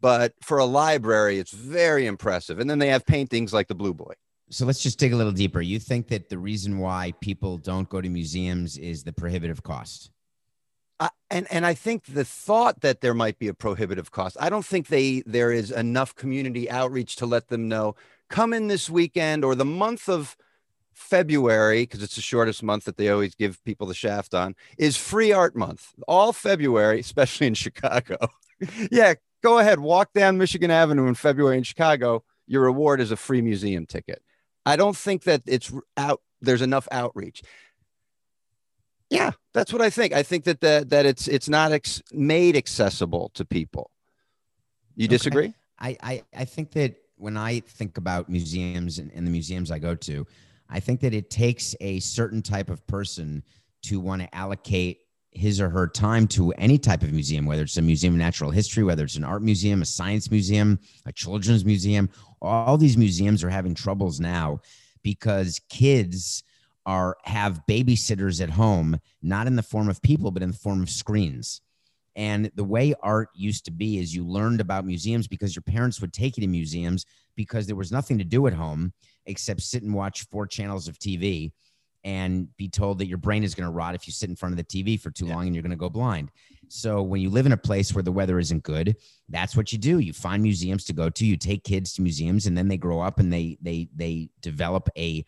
but 0.00 0.32
for 0.42 0.58
a 0.58 0.64
library, 0.64 1.38
it's 1.38 1.52
very 1.52 2.06
impressive. 2.06 2.58
And 2.58 2.68
then 2.68 2.80
they 2.80 2.88
have 2.88 3.06
paintings 3.06 3.52
like 3.52 3.68
the 3.68 3.76
Blue 3.76 3.94
Boy. 3.94 4.14
So 4.50 4.66
let's 4.66 4.82
just 4.82 4.98
dig 4.98 5.12
a 5.12 5.16
little 5.16 5.30
deeper. 5.30 5.60
You 5.60 5.78
think 5.78 6.08
that 6.08 6.28
the 6.28 6.38
reason 6.38 6.80
why 6.80 7.12
people 7.20 7.56
don't 7.56 7.88
go 7.88 8.00
to 8.00 8.08
museums 8.08 8.78
is 8.78 9.04
the 9.04 9.12
prohibitive 9.12 9.62
cost? 9.62 10.10
And 11.30 11.46
and 11.50 11.66
I 11.66 11.74
think 11.74 12.04
the 12.06 12.24
thought 12.24 12.80
that 12.80 13.00
there 13.00 13.14
might 13.14 13.38
be 13.38 13.48
a 13.48 13.54
prohibitive 13.54 14.10
cost. 14.10 14.36
I 14.40 14.48
don't 14.48 14.64
think 14.64 14.88
they 14.88 15.22
there 15.26 15.52
is 15.52 15.70
enough 15.70 16.14
community 16.14 16.70
outreach 16.70 17.16
to 17.16 17.26
let 17.26 17.48
them 17.48 17.68
know. 17.68 17.94
Come 18.30 18.52
in 18.52 18.68
this 18.68 18.90
weekend 18.90 19.44
or 19.44 19.54
the 19.54 19.64
month 19.64 20.08
of 20.08 20.36
February, 20.98 21.82
because 21.82 22.02
it's 22.02 22.16
the 22.16 22.20
shortest 22.20 22.62
month 22.62 22.84
that 22.84 22.96
they 22.96 23.08
always 23.08 23.34
give 23.34 23.62
people 23.64 23.86
the 23.86 23.94
shaft 23.94 24.34
on, 24.34 24.54
is 24.76 24.96
free 24.96 25.32
art 25.32 25.54
month. 25.54 25.94
All 26.08 26.32
February, 26.32 27.00
especially 27.08 27.46
in 27.46 27.54
Chicago. 27.54 28.16
yeah, 28.90 29.14
go 29.42 29.58
ahead, 29.58 29.78
walk 29.78 30.12
down 30.12 30.38
Michigan 30.38 30.70
Avenue 30.70 31.06
in 31.06 31.14
February 31.14 31.56
in 31.56 31.62
Chicago. 31.62 32.24
Your 32.46 32.62
reward 32.62 33.00
is 33.00 33.12
a 33.12 33.16
free 33.16 33.42
museum 33.42 33.86
ticket. 33.86 34.22
I 34.66 34.76
don't 34.76 34.96
think 34.96 35.24
that 35.24 35.42
it's 35.46 35.72
out. 35.96 36.20
There's 36.40 36.62
enough 36.62 36.88
outreach. 36.90 37.42
Yeah, 39.10 39.30
that's 39.54 39.72
what 39.72 39.80
I 39.80 39.90
think. 39.90 40.12
I 40.12 40.22
think 40.22 40.44
that 40.44 40.60
that, 40.60 40.90
that 40.90 41.06
it's 41.06 41.28
it's 41.28 41.48
not 41.48 41.72
ex- 41.72 42.02
made 42.12 42.56
accessible 42.56 43.30
to 43.34 43.44
people. 43.44 43.90
You 44.96 45.04
okay. 45.04 45.16
disagree? 45.16 45.54
I, 45.78 45.96
I 46.02 46.22
I 46.36 46.44
think 46.44 46.72
that 46.72 46.96
when 47.16 47.36
I 47.36 47.60
think 47.60 47.96
about 47.96 48.28
museums 48.28 48.98
and, 48.98 49.10
and 49.12 49.26
the 49.26 49.30
museums 49.30 49.70
I 49.70 49.78
go 49.78 49.94
to, 49.94 50.26
I 50.68 50.80
think 50.80 51.00
that 51.00 51.14
it 51.14 51.30
takes 51.30 51.74
a 51.80 52.00
certain 52.00 52.42
type 52.42 52.70
of 52.70 52.86
person 52.86 53.42
to 53.84 53.98
want 53.98 54.22
to 54.22 54.34
allocate 54.34 55.00
his 55.30 55.60
or 55.60 55.68
her 55.68 55.86
time 55.86 56.26
to 56.26 56.52
any 56.52 56.78
type 56.78 57.02
of 57.02 57.12
museum, 57.12 57.46
whether 57.46 57.62
it's 57.62 57.76
a 57.76 57.82
museum 57.82 58.14
of 58.14 58.18
natural 58.18 58.50
history, 58.50 58.82
whether 58.82 59.04
it's 59.04 59.16
an 59.16 59.24
art 59.24 59.42
museum, 59.42 59.82
a 59.82 59.84
science 59.84 60.30
museum, 60.30 60.78
a 61.06 61.12
children's 61.12 61.64
museum. 61.64 62.08
All 62.42 62.76
these 62.76 62.96
museums 62.96 63.44
are 63.44 63.50
having 63.50 63.74
troubles 63.74 64.20
now 64.20 64.60
because 65.02 65.60
kids 65.68 66.42
are 66.88 67.18
have 67.24 67.60
babysitters 67.68 68.42
at 68.42 68.48
home, 68.48 68.98
not 69.20 69.46
in 69.46 69.56
the 69.56 69.62
form 69.62 69.90
of 69.90 70.00
people, 70.00 70.30
but 70.30 70.42
in 70.42 70.52
the 70.52 70.56
form 70.56 70.82
of 70.82 70.88
screens. 70.88 71.60
And 72.16 72.50
the 72.54 72.64
way 72.64 72.94
art 73.02 73.28
used 73.34 73.66
to 73.66 73.70
be 73.70 73.98
is 73.98 74.14
you 74.14 74.26
learned 74.26 74.62
about 74.62 74.86
museums 74.86 75.28
because 75.28 75.54
your 75.54 75.62
parents 75.62 76.00
would 76.00 76.14
take 76.14 76.38
you 76.38 76.40
to 76.40 76.46
museums 76.48 77.04
because 77.36 77.66
there 77.66 77.76
was 77.76 77.92
nothing 77.92 78.16
to 78.16 78.24
do 78.24 78.46
at 78.46 78.54
home 78.54 78.94
except 79.26 79.60
sit 79.60 79.82
and 79.82 79.92
watch 79.94 80.26
four 80.30 80.46
channels 80.46 80.88
of 80.88 80.98
TV 80.98 81.52
and 82.04 82.48
be 82.56 82.68
told 82.68 82.98
that 82.98 83.06
your 83.06 83.18
brain 83.18 83.44
is 83.44 83.54
going 83.54 83.68
to 83.68 83.72
rot 83.72 83.94
if 83.94 84.06
you 84.06 84.12
sit 84.14 84.30
in 84.30 84.36
front 84.36 84.54
of 84.54 84.56
the 84.56 84.64
TV 84.64 84.98
for 84.98 85.10
too 85.10 85.26
yeah. 85.26 85.34
long 85.34 85.44
and 85.44 85.54
you're 85.54 85.62
going 85.62 85.70
to 85.70 85.76
go 85.76 85.90
blind. 85.90 86.30
So 86.68 87.02
when 87.02 87.20
you 87.20 87.28
live 87.28 87.44
in 87.44 87.52
a 87.52 87.58
place 87.58 87.92
where 87.94 88.02
the 88.02 88.12
weather 88.12 88.38
isn't 88.38 88.62
good, 88.62 88.96
that's 89.28 89.54
what 89.54 89.72
you 89.72 89.78
do. 89.78 89.98
You 89.98 90.14
find 90.14 90.42
museums 90.42 90.84
to 90.86 90.94
go 90.94 91.10
to. 91.10 91.26
You 91.26 91.36
take 91.36 91.64
kids 91.64 91.92
to 91.94 92.02
museums, 92.02 92.46
and 92.46 92.56
then 92.56 92.68
they 92.68 92.78
grow 92.78 93.00
up 93.00 93.18
and 93.18 93.30
they 93.30 93.58
they 93.60 93.88
they 93.94 94.30
develop 94.40 94.88
a 94.96 95.24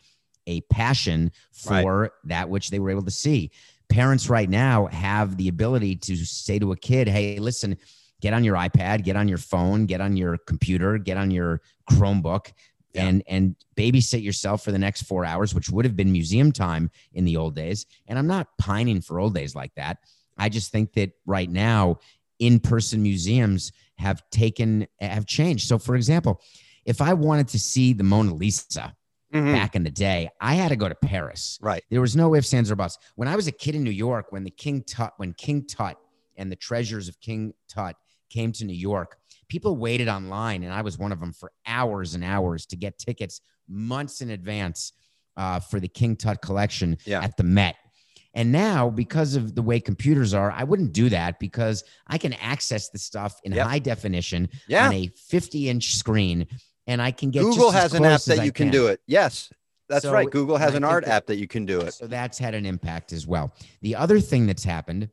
a 0.47 0.61
passion 0.63 1.33
for 1.53 2.03
right. 2.03 2.11
that 2.25 2.49
which 2.49 2.71
they 2.71 2.79
were 2.79 2.91
able 2.91 3.05
to 3.05 3.11
see. 3.11 3.51
Parents 3.89 4.29
right 4.29 4.49
now 4.49 4.87
have 4.87 5.37
the 5.37 5.49
ability 5.49 5.97
to 5.97 6.17
say 6.17 6.59
to 6.59 6.73
a 6.73 6.77
kid, 6.77 7.09
"Hey, 7.09 7.39
listen." 7.39 7.77
Get 8.21 8.35
on 8.35 8.45
your 8.45 8.55
iPad, 8.55 9.03
get 9.03 9.17
on 9.17 9.29
your 9.29 9.39
phone, 9.39 9.87
get 9.87 10.03
on 10.03 10.15
your 10.15 10.37
computer, 10.37 10.99
get 10.99 11.17
on 11.17 11.31
your 11.31 11.63
Chromebook, 11.91 12.53
yeah. 12.93 13.07
and 13.07 13.23
and 13.27 13.57
babysit 13.77 14.23
yourself 14.23 14.63
for 14.63 14.73
the 14.73 14.79
next 14.79 15.03
four 15.03 15.25
hours, 15.25 15.55
which 15.55 15.71
would 15.71 15.85
have 15.85 15.97
been 15.97 16.13
museum 16.13 16.53
time 16.53 16.91
in 17.15 17.25
the 17.25 17.37
old 17.37 17.55
days. 17.55 17.87
And 18.09 18.19
I'm 18.19 18.27
not 18.27 18.49
pining 18.59 19.01
for 19.01 19.19
old 19.19 19.35
days 19.35 19.55
like 19.55 19.75
that. 19.77 19.99
I 20.37 20.49
just 20.49 20.71
think 20.71 20.93
that 20.95 21.13
right 21.27 21.51
now, 21.51 21.99
in-person 22.39 23.03
museums 23.03 23.73
have 23.97 24.23
taken 24.31 24.87
have 25.01 25.27
changed. 25.27 25.67
So, 25.67 25.79
for 25.79 25.97
example, 25.97 26.41
if 26.85 27.01
I 27.01 27.15
wanted 27.15 27.49
to 27.49 27.59
see 27.59 27.93
the 27.93 28.05
Mona 28.05 28.35
Lisa 28.35 28.95
mm-hmm. 29.33 29.53
back 29.53 29.75
in 29.77 29.83
the 29.83 29.91
day, 29.91 30.29
I 30.41 30.55
had 30.55 30.69
to 30.69 30.77
go 30.77 30.89
to 30.89 30.95
Paris. 30.95 31.59
Right. 31.61 31.83
There 31.91 32.01
was 32.01 32.17
no 32.17 32.35
ifs, 32.35 32.53
ands, 32.55 32.71
or 32.71 32.77
buts. 32.77 32.99
When 33.17 33.29
I 33.29 33.37
was 33.37 33.47
a 33.47 33.53
kid 33.53 33.75
in 33.75 33.85
New 33.85 33.91
York, 33.91 34.27
when 34.31 34.45
the 34.45 34.51
King 34.51 34.83
Tut, 34.83 35.13
when 35.17 35.33
King 35.33 35.67
Tut 35.67 35.97
and 36.37 36.51
the 36.51 36.57
treasures 36.57 37.09
of 37.09 37.21
King 37.21 37.55
Tut 37.69 37.97
came 38.29 38.53
to 38.53 38.65
New 38.65 38.75
York, 38.75 39.17
people 39.49 39.77
waited 39.77 40.09
online, 40.09 40.63
and 40.63 40.73
I 40.73 40.83
was 40.83 40.99
one 40.99 41.13
of 41.13 41.21
them 41.21 41.33
for 41.33 41.53
hours 41.67 42.15
and 42.15 42.25
hours 42.25 42.67
to 42.67 42.77
get 42.77 42.99
tickets 42.99 43.41
months 43.69 44.21
in 44.21 44.31
advance 44.31 44.93
uh, 45.37 45.61
for 45.61 45.81
the 45.81 45.89
King 45.89 46.17
Tut 46.17 46.43
collection 46.43 46.97
yeah. 47.05 47.23
at 47.23 47.37
the 47.37 47.45
Met. 47.45 47.77
And 48.33 48.53
now, 48.53 48.91
because 48.91 49.35
of 49.35 49.57
the 49.57 49.63
way 49.63 49.81
computers 49.81 50.35
are, 50.35 50.53
I 50.53 50.63
wouldn't 50.63 50.93
do 50.93 51.09
that 51.09 51.41
because 51.41 51.83
I 52.07 52.17
can 52.17 52.33
access 52.35 52.89
the 52.91 52.99
stuff 52.99 53.41
in 53.43 53.53
yep. 53.53 53.67
high 53.67 53.81
definition 53.81 54.49
yeah. 54.69 54.87
on 54.87 54.95
a 54.95 55.09
50 55.17 55.69
inch 55.69 55.97
screen 55.97 56.47
and 56.91 57.01
I 57.01 57.13
can 57.13 57.31
get 57.31 57.43
Google 57.43 57.71
has 57.71 57.95
an 57.95 58.05
app 58.05 58.23
that 58.23 58.45
you 58.45 58.51
can, 58.51 58.67
can, 58.67 58.73
do 58.73 58.89
it. 58.89 59.01
Yes, 59.07 59.53
that's 59.89 60.03
so, 60.03 60.13
right. 60.13 60.29
Google 60.29 60.57
has 60.57 60.75
an 60.75 60.83
art 60.83 61.05
that, 61.05 61.15
app 61.15 61.27
that 61.27 61.37
you 61.37 61.47
can 61.47 61.65
do 61.65 61.81
it. 61.81 61.95
So 61.95 62.09
that's 62.09 62.37
had 62.37 62.53
an 62.53 62.67
impact 62.67 63.13
as 63.13 63.29
well. 63.29 63.55
The 63.81 63.95
other 63.95 64.19
thing 64.19 64.47
that's 64.47 64.65
happened 64.65 65.09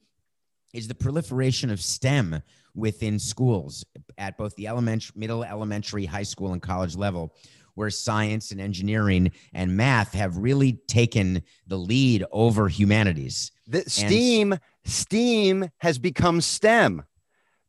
is 0.74 0.88
the 0.88 0.96
proliferation 0.96 1.70
of 1.70 1.80
STEM 1.80 2.42
within 2.74 3.20
schools 3.20 3.86
at 4.18 4.38
both 4.38 4.56
the 4.56 4.68
elementary, 4.68 5.13
middle, 5.16 5.44
elementary, 5.44 6.06
high 6.06 6.24
school, 6.24 6.54
and 6.54 6.62
college 6.62 6.96
level, 6.96 7.36
where 7.76 7.92
science 7.92 8.50
and 8.50 8.60
engineering 8.60 9.32
and 9.54 9.78
math 9.78 10.13
have 10.13 10.36
really 10.36 10.74
taken 10.88 11.44
the 11.68 11.78
lead 11.78 12.26
over 12.32 12.68
humanities. 12.68 13.52
The 13.68 13.84
STEAM, 13.88 14.58
STEAM 14.84 15.70
has 15.78 16.00
become 16.00 16.42
STEM 16.42 17.04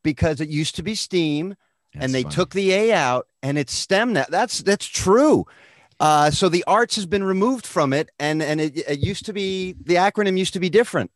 because 0.03 0.40
it 0.40 0.49
used 0.49 0.77
to 0.77 0.83
be 0.83 0.94
STEAM, 0.94 1.55
and 1.94 2.14
they 2.14 2.22
funny. 2.22 2.35
took 2.35 2.51
the 2.51 2.72
A 2.72 2.92
out, 2.92 3.29
and 3.42 3.59
it's 3.59 3.72
STEM 3.72 4.12
now. 4.12 4.27
That's 4.29 4.62
that's 4.62 4.87
true. 4.87 5.46
Uh, 6.01 6.31
so 6.31 6.48
the 6.48 6.64
arts 6.66 6.94
has 6.96 7.07
been 7.07 7.24
removed 7.24 7.66
from 7.66 7.92
it, 7.92 8.11
and 8.18 8.42
and 8.42 8.61
it, 8.61 8.77
it 8.88 8.98
used 9.01 9.27
to 9.27 9.33
be 9.33 9.74
the 9.85 9.94
acronym 9.96 10.38
used 10.38 10.53
to 10.55 10.61
be 10.61 10.70
different. 10.70 11.11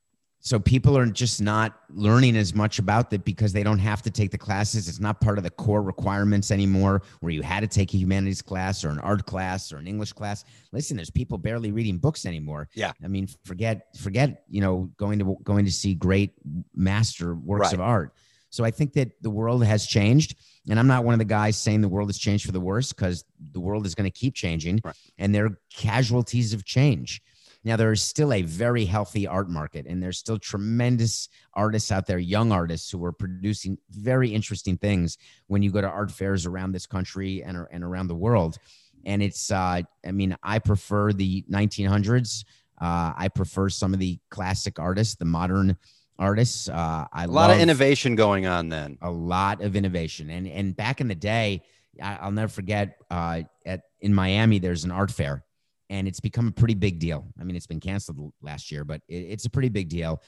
So 0.44 0.58
people 0.58 0.98
are 0.98 1.06
just 1.06 1.40
not 1.40 1.78
learning 1.88 2.36
as 2.36 2.52
much 2.52 2.80
about 2.80 3.12
it 3.12 3.24
because 3.24 3.52
they 3.52 3.62
don't 3.62 3.78
have 3.78 4.02
to 4.02 4.10
take 4.10 4.32
the 4.32 4.38
classes. 4.38 4.88
It's 4.88 4.98
not 4.98 5.20
part 5.20 5.38
of 5.38 5.44
the 5.44 5.50
core 5.50 5.82
requirements 5.82 6.50
anymore 6.50 7.02
where 7.20 7.30
you 7.30 7.42
had 7.42 7.60
to 7.60 7.68
take 7.68 7.94
a 7.94 7.96
humanities 7.96 8.42
class 8.42 8.84
or 8.84 8.88
an 8.88 8.98
art 8.98 9.24
class 9.24 9.72
or 9.72 9.76
an 9.76 9.86
English 9.86 10.12
class. 10.14 10.44
Listen, 10.72 10.96
there's 10.96 11.10
people 11.10 11.38
barely 11.38 11.70
reading 11.70 11.96
books 11.96 12.26
anymore. 12.26 12.68
Yeah. 12.74 12.90
I 13.04 13.06
mean, 13.06 13.28
forget 13.44 13.96
forget, 13.96 14.42
you 14.48 14.60
know, 14.60 14.90
going 14.96 15.20
to 15.20 15.36
going 15.44 15.64
to 15.64 15.70
see 15.70 15.94
great 15.94 16.32
master 16.74 17.36
works 17.36 17.66
right. 17.66 17.74
of 17.74 17.80
art. 17.80 18.12
So 18.50 18.64
I 18.64 18.72
think 18.72 18.94
that 18.94 19.12
the 19.22 19.30
world 19.30 19.64
has 19.64 19.86
changed. 19.86 20.34
And 20.68 20.78
I'm 20.78 20.86
not 20.86 21.04
one 21.04 21.14
of 21.14 21.18
the 21.18 21.24
guys 21.24 21.56
saying 21.56 21.80
the 21.80 21.88
world 21.88 22.08
has 22.08 22.18
changed 22.18 22.46
for 22.46 22.52
the 22.52 22.60
worse 22.60 22.92
because 22.92 23.24
the 23.52 23.60
world 23.60 23.84
is 23.84 23.94
going 23.94 24.10
to 24.10 24.16
keep 24.16 24.34
changing 24.34 24.80
right. 24.84 24.94
and 25.18 25.34
there 25.34 25.46
are 25.46 25.58
casualties 25.74 26.52
of 26.52 26.64
change. 26.64 27.20
Now, 27.64 27.76
there 27.76 27.92
is 27.92 28.02
still 28.02 28.32
a 28.32 28.42
very 28.42 28.84
healthy 28.84 29.26
art 29.26 29.48
market, 29.48 29.86
and 29.86 30.02
there's 30.02 30.18
still 30.18 30.38
tremendous 30.38 31.28
artists 31.54 31.92
out 31.92 32.06
there, 32.06 32.18
young 32.18 32.50
artists 32.50 32.90
who 32.90 33.04
are 33.04 33.12
producing 33.12 33.78
very 33.90 34.30
interesting 34.30 34.76
things 34.76 35.16
when 35.46 35.62
you 35.62 35.70
go 35.70 35.80
to 35.80 35.88
art 35.88 36.10
fairs 36.10 36.44
around 36.44 36.72
this 36.72 36.86
country 36.86 37.42
and, 37.44 37.56
and 37.70 37.84
around 37.84 38.08
the 38.08 38.16
world. 38.16 38.58
And 39.04 39.22
it's, 39.22 39.52
uh, 39.52 39.82
I 40.04 40.10
mean, 40.10 40.36
I 40.42 40.58
prefer 40.58 41.12
the 41.12 41.44
1900s. 41.50 42.44
Uh, 42.80 43.12
I 43.16 43.28
prefer 43.28 43.68
some 43.68 43.94
of 43.94 44.00
the 44.00 44.18
classic 44.28 44.80
artists, 44.80 45.14
the 45.14 45.24
modern 45.24 45.76
artists. 46.22 46.68
Uh, 46.68 47.06
I 47.12 47.24
a 47.24 47.26
lot 47.26 47.50
of 47.50 47.58
innovation 47.58 48.14
going 48.14 48.46
on 48.46 48.68
then. 48.68 48.96
A 49.02 49.10
lot 49.10 49.60
of 49.60 49.74
innovation, 49.74 50.30
and 50.30 50.46
and 50.46 50.76
back 50.76 51.00
in 51.00 51.08
the 51.08 51.14
day, 51.14 51.62
I, 52.00 52.24
will 52.24 52.32
never 52.32 52.48
forget. 52.48 52.98
Uh, 53.10 53.42
at 53.66 53.82
in 54.00 54.14
Miami, 54.14 54.58
there's 54.58 54.84
an 54.84 54.92
art 54.92 55.10
fair, 55.10 55.44
and 55.90 56.06
it's 56.06 56.20
become 56.20 56.46
a 56.46 56.52
pretty 56.52 56.74
big 56.74 57.00
deal. 57.00 57.26
I 57.40 57.44
mean, 57.44 57.56
it's 57.56 57.66
been 57.66 57.80
canceled 57.80 58.32
last 58.40 58.70
year, 58.70 58.84
but 58.84 59.02
it, 59.08 59.16
it's 59.16 59.44
a 59.44 59.50
pretty 59.50 59.68
big 59.68 59.88
deal. 59.88 60.22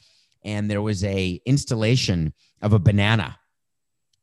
And 0.45 0.71
there 0.71 0.83
was 0.83 1.05
a 1.05 1.41
installation 1.47 2.35
of 2.61 2.73
a 2.73 2.79
banana, 2.79 3.39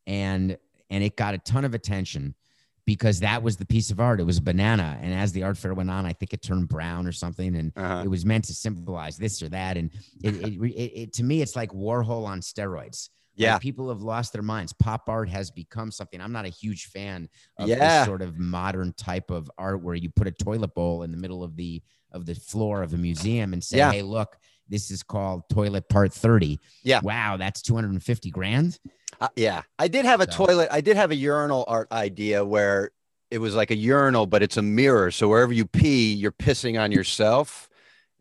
and 0.05 0.57
and 0.89 1.03
it 1.03 1.15
got 1.15 1.33
a 1.33 1.37
ton 1.39 1.63
of 1.63 1.73
attention 1.73 2.35
because 2.85 3.19
that 3.19 3.43
was 3.43 3.57
the 3.57 3.65
piece 3.65 3.91
of 3.91 3.99
art. 3.99 4.19
It 4.19 4.23
was 4.23 4.37
a 4.37 4.41
banana, 4.41 4.97
and 5.01 5.13
as 5.13 5.31
the 5.31 5.43
art 5.43 5.57
fair 5.57 5.73
went 5.73 5.89
on, 5.89 6.05
I 6.05 6.13
think 6.13 6.33
it 6.33 6.41
turned 6.41 6.67
brown 6.67 7.07
or 7.07 7.11
something, 7.11 7.55
and 7.55 7.71
uh-huh. 7.75 8.01
it 8.05 8.07
was 8.07 8.25
meant 8.25 8.45
to 8.45 8.53
symbolize 8.53 9.17
this 9.17 9.41
or 9.41 9.49
that. 9.49 9.77
And 9.77 9.91
it, 10.23 10.35
it, 10.35 10.61
it, 10.61 11.01
it 11.01 11.13
to 11.13 11.23
me, 11.23 11.41
it's 11.41 11.55
like 11.55 11.71
Warhol 11.71 12.25
on 12.25 12.41
steroids. 12.41 13.09
Yeah. 13.35 13.53
Like 13.53 13.61
people 13.61 13.89
have 13.89 14.01
lost 14.01 14.33
their 14.33 14.41
minds. 14.41 14.73
Pop 14.73 15.07
art 15.07 15.29
has 15.29 15.51
become 15.51 15.91
something. 15.91 16.19
I'm 16.19 16.33
not 16.33 16.45
a 16.45 16.49
huge 16.49 16.87
fan 16.87 17.29
of 17.57 17.69
yeah. 17.69 17.99
this 17.99 18.05
sort 18.05 18.21
of 18.21 18.37
modern 18.37 18.93
type 18.93 19.31
of 19.31 19.49
art 19.57 19.81
where 19.81 19.95
you 19.95 20.09
put 20.09 20.27
a 20.27 20.31
toilet 20.31 20.73
bowl 20.75 21.03
in 21.03 21.11
the 21.11 21.17
middle 21.17 21.43
of 21.43 21.55
the 21.55 21.81
of 22.11 22.25
the 22.25 22.35
floor 22.35 22.83
of 22.83 22.93
a 22.93 22.97
museum 22.97 23.53
and 23.53 23.63
say, 23.63 23.77
yeah. 23.77 23.91
"Hey, 23.91 24.01
look, 24.01 24.35
this 24.71 24.89
is 24.89 25.03
called 25.03 25.43
toilet 25.49 25.87
part 25.89 26.11
30." 26.13 26.59
Yeah. 26.83 27.01
Wow, 27.03 27.37
that's 27.37 27.61
250 27.61 28.31
grand. 28.31 28.79
Uh, 29.19 29.27
yeah. 29.35 29.61
I 29.77 29.87
did 29.87 30.05
have 30.05 30.21
a 30.21 30.31
so. 30.31 30.45
toilet. 30.45 30.69
I 30.71 30.81
did 30.81 30.97
have 30.97 31.11
a 31.11 31.15
urinal 31.15 31.65
art 31.67 31.91
idea 31.91 32.43
where 32.43 32.91
it 33.29 33.37
was 33.37 33.55
like 33.55 33.71
a 33.71 33.75
urinal, 33.75 34.25
but 34.25 34.43
it's 34.43 34.57
a 34.57 34.61
mirror. 34.61 35.11
So 35.11 35.27
wherever 35.27 35.53
you 35.53 35.65
pee, 35.65 36.13
you're 36.13 36.31
pissing 36.31 36.79
on 36.81 36.91
yourself 36.91 37.69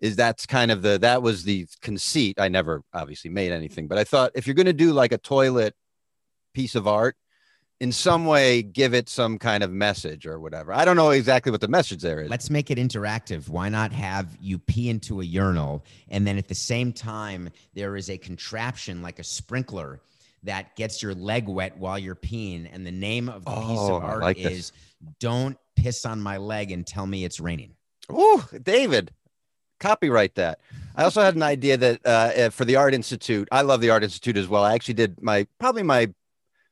is 0.01 0.17
that's 0.17 0.47
kind 0.47 0.71
of 0.71 0.83
the 0.83 0.99
that 0.99 1.23
was 1.23 1.45
the 1.45 1.67
conceit. 1.83 2.41
I 2.41 2.49
never 2.49 2.83
obviously 2.93 3.31
made 3.31 3.53
anything, 3.53 3.87
but 3.87 3.99
I 3.99 4.05
thought 4.05 4.33
if 4.35 4.47
you're 4.47 4.55
going 4.55 4.67
to 4.67 4.73
do 4.73 4.93
like 4.93 5.13
a 5.13 5.19
toilet 5.19 5.75
piece 6.55 6.75
of 6.75 6.87
art, 6.87 7.17
in 7.81 7.91
some 7.93 8.27
way 8.27 8.63
give 8.63 8.93
it 8.95 9.09
some 9.09 9.39
kind 9.39 9.63
of 9.63 9.73
message 9.73 10.27
or 10.27 10.39
whatever. 10.39 10.73
I 10.73 10.85
don't 10.85 10.97
know 10.97 11.11
exactly 11.11 11.51
what 11.51 11.63
the 11.63 11.69
message 11.69 12.03
there 12.03 12.21
is. 12.21 12.29
Let's 12.29 12.51
make 12.51 12.71
it 12.71 12.77
interactive. 12.79 13.49
Why 13.49 13.69
not 13.71 13.91
have 13.93 14.37
you 14.41 14.59
pee 14.59 14.91
into 14.91 15.21
a 15.21 15.25
urinal 15.25 15.85
and 16.11 16.27
then 16.27 16.37
at 16.39 16.47
the 16.49 16.55
same 16.55 16.93
time 16.93 17.49
there 17.75 17.97
is 17.97 18.11
a 18.11 18.19
contraption 18.19 19.01
like 19.03 19.19
a 19.19 19.25
sprinkler 19.25 20.01
that 20.43 20.77
gets 20.77 21.03
your 21.03 21.15
leg 21.15 21.49
wet 21.49 21.77
while 21.79 21.99
you're 21.99 22.15
peeing 22.15 22.69
and 22.73 22.87
the 22.87 22.93
name 22.93 23.29
of 23.29 23.45
the 23.45 23.51
piece 23.51 23.79
Oh, 23.79 23.97
of 23.97 24.05
art 24.05 24.21
like 24.21 24.37
this. 24.37 24.53
is 24.53 24.73
don't 25.19 25.57
piss 25.77 26.05
on 26.05 26.21
my 26.21 26.37
leg 26.37 26.71
and 26.73 26.87
tell 26.87 27.07
me 27.07 27.25
it's 27.25 27.41
raining. 27.41 27.75
Oh, 28.11 28.47
David, 28.63 29.13
copyright 29.79 30.35
that. 30.35 30.61
I 30.97 31.05
also 31.05 31.23
had 31.23 31.37
an 31.37 31.43
idea 31.43 31.77
that 31.79 32.01
uh, 32.05 32.09
uh, 32.09 32.51
for 32.51 32.65
the 32.67 32.77
Art 32.77 32.93
Institute, 32.93 33.49
I 33.53 33.63
love 33.63 33.81
the 33.81 33.91
Art 33.91 34.03
Institute 34.03 34.37
as 34.37 34.49
well. 34.49 34.65
I 34.65 34.75
actually 34.75 34.95
did 34.95 35.23
my 35.23 35.47
probably 35.59 35.83
my 35.83 36.13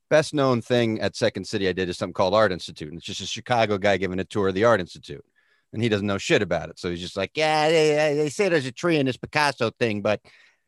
best 0.09 0.35
known 0.35 0.61
thing 0.63 1.01
at 1.01 1.17
Second 1.17 1.47
City. 1.47 1.69
I 1.69 1.73
did 1.73 1.89
is 1.89 1.99
something 1.99 2.15
called 2.15 2.35
Art 2.35 2.53
Institute, 2.53 2.89
and 2.89 2.99
it's 2.99 3.07
just 3.07 3.21
a 3.21 3.27
Chicago 3.27 3.79
guy 3.79 3.97
giving 3.97 4.19
a 4.19 4.25
tour 4.25 4.49
of 4.49 4.55
the 4.55 4.65
Art 4.65 4.81
Institute, 4.81 5.25
and 5.73 5.83
he 5.83 5.89
doesn't 5.89 6.07
know 6.07 6.19
shit 6.19 6.43
about 6.43 6.71
it. 6.71 6.79
So 6.79 6.91
he's 6.91 7.01
just 7.01 7.17
like, 7.17 7.33
yeah, 7.35 7.69
they, 7.69 8.15
they- 8.17 8.29
say 8.29 8.49
there's 8.49 8.67
a 8.67 8.73
tree 8.73 8.97
in 8.97 9.07
this 9.07 9.17
Picasso 9.17 9.71
thing, 9.79 10.03
but 10.03 10.21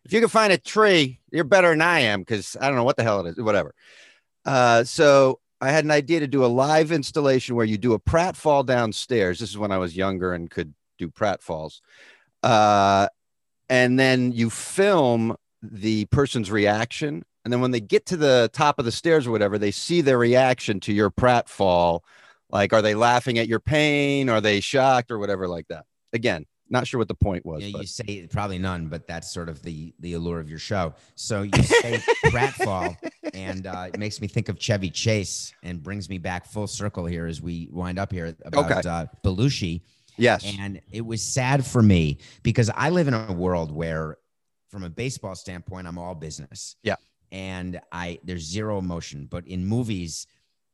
if 0.05 0.13
you 0.13 0.21
can 0.21 0.29
find 0.29 0.53
a 0.53 0.59
tree, 0.59 1.21
you're 1.31 1.45
better 1.45 1.71
than 1.71 1.83
I 1.83 2.01
am 2.01 2.21
because 2.21 2.57
I 2.61 2.69
don't 2.69 2.77
know 2.77 2.85
what 2.85 2.97
the 2.97 3.03
hell 3.03 3.27
it 3.27 3.31
is, 3.37 3.43
whatever. 3.45 3.75
Uh, 4.47 4.85
so 4.85 5.41
I 5.61 5.71
had 5.71 5.85
an 5.85 5.91
idea 5.91 6.21
to 6.21 6.27
do 6.27 6.45
a 6.45 6.47
live 6.47 6.91
installation 6.91 7.55
where 7.55 7.67
you 7.67 7.77
do 7.77 7.93
a 7.93 7.99
Pratt 7.99 8.35
fall 8.35 8.63
downstairs. 8.63 9.39
This 9.39 9.51
is 9.51 9.59
when 9.59 9.73
I 9.73 9.79
was 9.79 9.95
younger 9.95 10.33
and 10.33 10.51
could 10.51 10.73
do 10.99 11.09
pratfalls. 11.09 11.81
Uh, 12.43 13.09
and 13.69 13.99
then 13.99 14.33
you 14.33 14.49
film 14.49 15.37
the 15.63 16.07
person's 16.07 16.51
reaction. 16.51 17.23
And 17.45 17.53
then 17.53 17.61
when 17.61 17.71
they 17.71 17.81
get 17.81 18.07
to 18.07 18.17
the 18.17 18.51
top 18.53 18.79
of 18.79 18.85
the 18.85 18.93
stairs 18.93 19.27
or 19.27 19.31
whatever, 19.31 19.59
they 19.59 19.71
see 19.71 20.01
their 20.03 20.19
reaction 20.19 20.79
to 20.81 20.93
your 20.93 21.11
pratfall. 21.11 22.01
Like, 22.51 22.73
are 22.73 22.83
they 22.83 22.95
laughing 22.95 23.39
at 23.39 23.49
your 23.49 23.61
pain? 23.61 24.29
Are 24.29 24.41
they 24.41 24.61
shocked 24.61 25.11
or 25.11 25.19
whatever 25.19 25.49
like 25.49 25.67
that? 25.69 25.87
Again, 26.13 26.45
not 26.69 26.87
sure 26.87 26.99
what 26.99 27.09
the 27.09 27.15
point 27.15 27.47
was. 27.47 27.63
Yeah, 27.63 27.71
but- 27.73 27.81
you 27.83 27.87
say 27.87 28.27
probably 28.31 28.59
none, 28.59 28.89
but 28.89 29.07
that's 29.07 29.33
sort 29.33 29.49
of 29.49 29.63
the 29.63 29.95
the 30.01 30.13
allure 30.15 30.39
of 30.41 30.51
your 30.51 30.59
show. 30.59 30.95
So 31.15 31.43
you 31.43 31.63
say 31.63 31.99
pratfall, 32.27 32.97
and 33.33 33.67
uh, 33.67 33.89
it 33.93 33.99
makes 33.99 34.21
me 34.21 34.27
think 34.29 34.49
of 34.49 34.59
Chevy 34.59 34.91
Chase, 34.91 35.55
and 35.63 35.83
brings 35.83 36.09
me 36.11 36.19
back 36.19 36.45
full 36.47 36.67
circle 36.67 37.07
here 37.07 37.27
as 37.27 37.41
we 37.41 37.69
wind 37.73 37.99
up 37.99 38.13
here 38.13 38.37
about 38.45 38.71
Okay. 38.71 38.89
uh, 38.89 39.07
Belushi. 39.25 39.81
yes. 40.19 40.45
And 40.59 40.81
it 40.93 41.07
was 41.07 41.23
sad 41.23 41.65
for 41.65 41.83
me 41.83 42.19
because 42.43 42.71
I 42.75 42.91
live 42.91 43.09
in 43.09 43.15
a 43.15 43.33
world 43.33 43.71
where, 43.73 44.19
from 44.71 44.83
a 44.85 44.91
baseball 44.91 45.35
standpoint, 45.37 45.87
I'm 45.89 45.99
all 45.99 46.15
business. 46.15 46.77
Yeah. 46.83 46.97
And 47.33 47.81
I 47.93 48.19
there's 48.25 48.43
zero 48.43 48.79
emotion, 48.79 49.27
but 49.31 49.47
in 49.47 49.65
movies, 49.65 50.27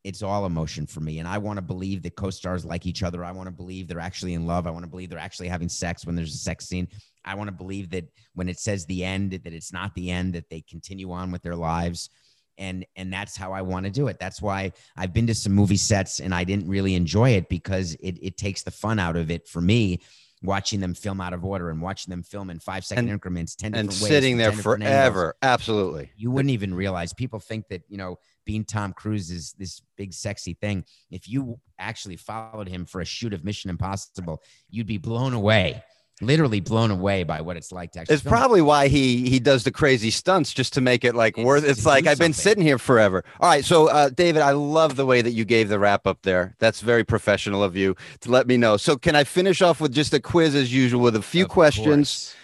it's 0.07 0.23
all 0.23 0.47
emotion 0.47 0.87
for 0.87 1.01
me. 1.01 1.19
And 1.19 1.27
I 1.27 1.37
want 1.39 1.57
to 1.57 1.63
believe 1.63 2.03
that 2.05 2.15
co-stars 2.15 2.65
like 2.65 2.87
each 2.87 3.03
other. 3.03 3.25
I 3.25 3.33
want 3.33 3.49
to 3.49 3.53
believe 3.53 3.89
they're 3.89 3.99
actually 3.99 4.35
in 4.35 4.47
love. 4.47 4.67
I 4.67 4.71
want 4.71 4.85
to 4.85 4.91
believe 4.91 5.11
they're 5.11 5.19
actually 5.19 5.49
having 5.49 5.69
sex 5.69 6.07
when 6.07 6.15
there's 6.15 6.33
a 6.33 6.39
sex 6.39 6.67
scene. 6.67 6.87
I 7.25 7.35
want 7.35 7.49
to 7.49 7.53
believe 7.53 7.91
that 7.91 8.05
when 8.35 8.49
it 8.49 8.61
says 8.61 8.87
the 8.87 9.05
end, 9.05 9.33
that 9.33 9.53
it's 9.53 9.73
not 9.73 9.93
the 9.97 10.13
end, 10.13 10.35
that 10.35 10.49
they 10.49 10.61
continue 10.61 11.11
on 11.11 11.33
with 11.33 11.43
their 11.43 11.57
lives. 11.57 12.09
And 12.57 12.87
and 12.95 13.13
that's 13.13 13.37
how 13.37 13.53
I 13.53 13.63
want 13.63 13.85
to 13.85 13.91
do 13.91 14.07
it. 14.07 14.19
That's 14.21 14.41
why 14.41 14.73
I've 14.97 15.13
been 15.13 15.27
to 15.27 15.35
some 15.35 15.53
movie 15.53 15.77
sets 15.77 16.21
and 16.21 16.33
I 16.33 16.45
didn't 16.45 16.69
really 16.69 16.95
enjoy 16.95 17.31
it 17.31 17.49
because 17.49 17.95
it 17.95 18.17
it 18.23 18.37
takes 18.37 18.63
the 18.63 18.71
fun 18.71 19.01
out 19.01 19.17
of 19.17 19.31
it 19.33 19.49
for 19.49 19.61
me. 19.61 20.01
Watching 20.47 20.81
them 20.81 20.95
film 20.95 21.21
out 21.21 21.33
of 21.33 21.45
order 21.45 21.71
and 21.71 21.83
watching 21.83 22.11
them 22.11 22.23
film 22.23 22.51
in 22.51 22.59
five 22.61 22.85
second 22.85 23.05
And- 23.07 23.13
increments, 23.13 23.57
ten 23.57 23.75
and 23.75 23.89
different 23.91 24.09
sitting 24.13 24.37
there 24.37 24.53
10 24.53 24.61
forever. 24.63 25.35
Absolutely. 25.43 26.11
you 26.17 26.31
wouldn't 26.31 26.51
even 26.53 26.73
realize 26.73 27.13
people 27.13 27.41
think 27.41 27.69
that 27.69 27.83
you 27.89 27.97
know 27.99 28.19
being 28.45 28.65
tom 28.65 28.93
cruise 28.93 29.31
is 29.31 29.55
this 29.59 29.83
big 29.97 30.13
sexy 30.15 30.55
thing 30.55 30.85
if 31.11 31.29
you 31.29 31.59
actually 31.81 32.17
followed 32.17 32.69
him 32.69 32.85
for 32.87 33.01
a 33.01 33.05
shoot 33.05 33.33
of 33.35 33.45
mission 33.45 33.71
impossible 33.71 34.41
you'd 34.71 34.87
be 34.87 34.99
blown 34.99 35.33
away 35.35 35.83
literally 36.23 36.61
blown 36.61 36.91
away 36.91 37.23
by 37.25 37.41
what 37.43 37.57
it's 37.59 37.71
like 37.73 37.93
to 37.93 38.01
actually 38.01 38.15
It's 38.15 38.23
film 38.23 38.33
probably 38.35 38.63
why 38.63 38.89
he 38.89 39.29
he 39.29 39.39
does 39.39 39.65
the 39.65 39.71
crazy 39.71 40.11
stunts 40.11 40.55
just 40.55 40.73
to 40.75 40.81
make 40.81 41.05
it 41.05 41.15
like 41.15 41.37
It's 41.37 41.45
worth. 41.45 41.65
It's 41.65 41.85
like 41.85 42.07
I've 42.07 42.19
been 42.19 42.33
sitting 42.33 42.63
here 42.65 42.79
forever. 42.79 43.23
All 43.41 43.49
right, 43.51 43.65
so 43.65 43.89
uh, 43.89 44.09
David, 44.09 44.41
I 44.43 44.53
love 44.53 44.97
the 44.97 45.05
way 45.07 45.21
that 45.23 45.33
you 45.33 45.45
gave 45.45 45.69
the 45.69 45.79
wrap 45.79 46.07
up 46.07 46.23
there. 46.23 46.55
That's 46.59 46.81
very 46.81 47.05
professional 47.05 47.63
of 47.63 47.77
you 47.77 47.97
to 48.21 48.31
let 48.31 48.47
me 48.47 48.57
know. 48.57 48.77
So 48.79 48.97
can 48.97 49.15
I 49.15 49.25
finish 49.25 49.61
off 49.61 49.81
with 49.81 49.93
just 49.93 50.15
a 50.15 50.21
quiz 50.21 50.55
as 50.55 50.73
usual 50.73 51.03
with 51.03 51.17
a 51.17 51.23
few 51.23 51.45
Of 51.45 51.51
questions 51.51 52.35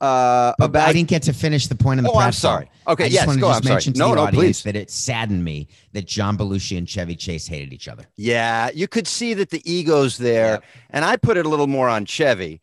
course. 0.00 0.10
uh, 0.10 0.52
about? 0.60 0.88
I 0.88 0.92
didn't 0.92 1.08
get 1.08 1.22
to 1.22 1.32
finish 1.32 1.68
the 1.68 1.74
point 1.74 2.00
on 2.00 2.04
the 2.04 2.10
Oh, 2.10 2.18
I'm 2.18 2.32
sorry. 2.32 2.68
Okay, 2.86 3.04
I 3.04 3.06
just 3.08 3.14
yes, 3.14 3.26
wanted 3.28 3.40
go. 3.40 3.46
to 3.48 3.52
I'm 3.54 3.60
just 3.60 3.64
sorry. 3.64 3.74
mention 3.76 3.92
to 3.94 3.98
No, 4.00 4.08
the 4.10 4.14
no, 4.16 4.22
audience 4.22 4.60
please. 4.60 4.62
that 4.64 4.76
it 4.76 4.90
saddened 4.90 5.44
me 5.44 5.68
that 5.92 6.04
John 6.06 6.36
Belushi 6.36 6.76
and 6.76 6.88
Chevy 6.88 7.14
Chase 7.16 7.46
hated 7.46 7.72
each 7.72 7.86
other. 7.88 8.04
Yeah, 8.16 8.70
you 8.74 8.88
could 8.88 9.06
see 9.06 9.32
that 9.34 9.50
the 9.50 9.62
ego's 9.70 10.18
there, 10.18 10.54
Yep. 10.54 10.64
and 10.90 11.04
I 11.04 11.16
put 11.16 11.36
it 11.36 11.46
a 11.46 11.48
little 11.48 11.68
more 11.68 11.88
on 11.88 12.04
Chevy, 12.04 12.60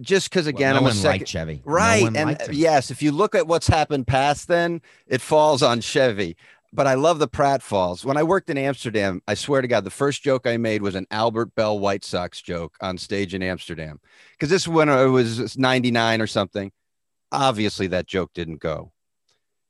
just 0.00 0.30
because 0.30 0.46
again 0.46 0.74
Well, 0.74 0.82
no 0.82 0.88
I'm 0.88 0.92
a 0.92 0.96
second. 0.96 1.26
Chevy. 1.26 1.62
No 1.64 1.72
Right. 1.72 2.02
one 2.02 2.16
and 2.16 2.30
him. 2.30 2.36
Uh, 2.40 2.52
yes, 2.52 2.90
if 2.90 3.02
you 3.02 3.12
look 3.12 3.34
at 3.34 3.46
what's 3.46 3.66
happened 3.68 4.06
past 4.06 4.48
then, 4.48 4.80
it 5.06 5.20
falls 5.20 5.62
on 5.62 5.80
Chevy. 5.80 6.36
But 6.72 6.86
I 6.86 6.94
love 6.94 7.18
the 7.18 7.28
Pratt 7.28 7.62
falls. 7.62 8.04
When 8.04 8.18
I 8.18 8.22
worked 8.22 8.50
in 8.50 8.58
Amsterdam, 8.58 9.22
I 9.26 9.32
swear 9.34 9.62
to 9.62 9.68
God, 9.68 9.84
the 9.84 9.90
first 9.90 10.22
joke 10.22 10.46
I 10.46 10.58
made 10.58 10.82
was 10.82 10.94
an 10.94 11.06
Albert 11.10 11.54
Belle 11.54 11.78
White 11.78 12.04
Sox 12.04 12.42
joke 12.42 12.76
on 12.82 12.98
stage 12.98 13.32
in 13.32 13.42
Amsterdam. 13.42 14.00
Because 14.32 14.50
this 14.50 14.68
when 14.68 14.90
it 14.90 15.06
was 15.06 15.56
99 15.56 16.20
or 16.20 16.26
something. 16.26 16.70
Obviously, 17.32 17.86
that 17.88 18.06
joke 18.06 18.32
didn't 18.34 18.60
go. 18.60 18.92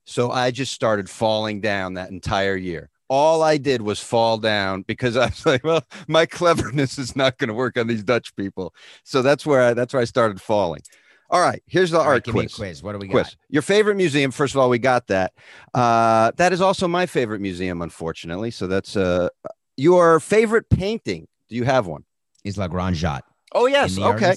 So 0.07 0.31
I 0.31 0.51
just 0.51 0.72
started 0.72 1.11
falling 1.11 1.61
down 1.61 1.94
that 1.94 2.11
entire 2.11 2.57
year. 2.57 2.88
All 3.09 3.42
I 3.42 3.57
did 3.57 3.83
was 3.83 4.01
fall 4.01 4.38
down 4.38 4.83
because 4.83 5.16
I 5.16 5.27
was 5.27 5.47
like, 5.47 5.64
well, 5.64 5.85
my 6.07 6.27
cleverness 6.27 6.99
is 6.99 7.16
not 7.16 7.38
going 7.38 7.49
to 7.49 7.55
work 7.55 7.77
on 7.79 7.87
these 7.87 8.03
Dutch 8.03 8.35
people. 8.37 8.75
So 9.05 9.23
that's 9.23 9.44
where 9.47 9.62
I, 9.62 9.75
that's 9.75 9.92
where 9.92 10.03
I 10.03 10.07
started 10.07 10.40
falling. 10.40 10.83
All 11.31 11.40
right, 11.40 11.62
here's 11.66 11.90
the 11.90 11.99
All 11.99 12.05
right, 12.05 12.12
art 12.12 12.29
a 12.29 12.33
quiz. 12.33 12.55
quiz. 12.55 12.83
What 12.83 12.92
do 12.92 12.99
we 12.99 13.07
got? 13.09 13.12
Quiz. 13.12 13.37
Your 13.51 13.61
favorite 13.61 13.97
museum? 13.97 14.31
First 14.31 14.55
of 14.55 14.61
all, 14.61 14.71
we 14.71 14.79
got 14.79 15.09
that. 15.09 15.35
Uh, 15.75 16.33
that 16.37 16.55
is 16.55 16.62
also 16.62 16.88
my 16.88 17.05
favorite 17.05 17.42
museum, 17.42 17.83
unfortunately. 17.83 18.51
So 18.51 18.66
that's 18.66 18.97
uh, 18.97 19.29
your 19.77 20.21
favorite 20.21 20.71
painting. 20.71 21.29
Do 21.51 21.57
you 21.57 21.64
have 21.64 21.87
one? 21.87 22.05
Is 22.44 22.57
La 22.57 22.66
Grande 22.66 22.97
Jatte 22.97 23.23
Oh 23.53 23.66
yes. 23.66 23.99
Okay. 23.99 24.35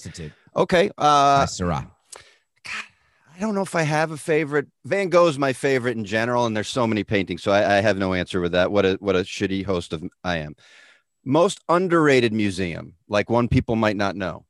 Okay. 0.56 0.92
Uh, 0.98 1.46
Seurat. 1.46 1.88
I 3.42 3.44
don't 3.44 3.56
know 3.56 3.64
if 3.64 3.76
I 3.76 3.82
have 3.82 4.12
a 4.12 4.18
favorite. 4.18 4.68
Van 4.86 5.10
Gogh's 5.10 5.40
my 5.40 5.52
favorite 5.52 5.98
in 5.98 6.06
general, 6.06 6.46
and 6.46 6.56
there's 6.56 6.68
so 6.68 6.86
many 6.86 7.04
paintings, 7.04 7.42
so 7.42 7.52
I, 7.52 7.78
I 7.78 7.82
have 7.82 7.98
no 7.98 8.14
answer 8.14 8.40
with 8.40 8.52
that. 8.52 8.72
What 8.72 8.86
a 8.86 8.98
what 9.00 9.16
a 9.16 9.22
shitty 9.22 9.66
host 9.66 9.94
of 9.94 10.04
I 10.24 10.38
am. 10.38 10.56
Most 11.26 11.60
underrated 11.68 12.34
museum, 12.34 12.94
like 13.08 13.32
one 13.32 13.48
people 13.48 13.76
might 13.76 13.98
not 13.98 14.16
know. 14.16 14.46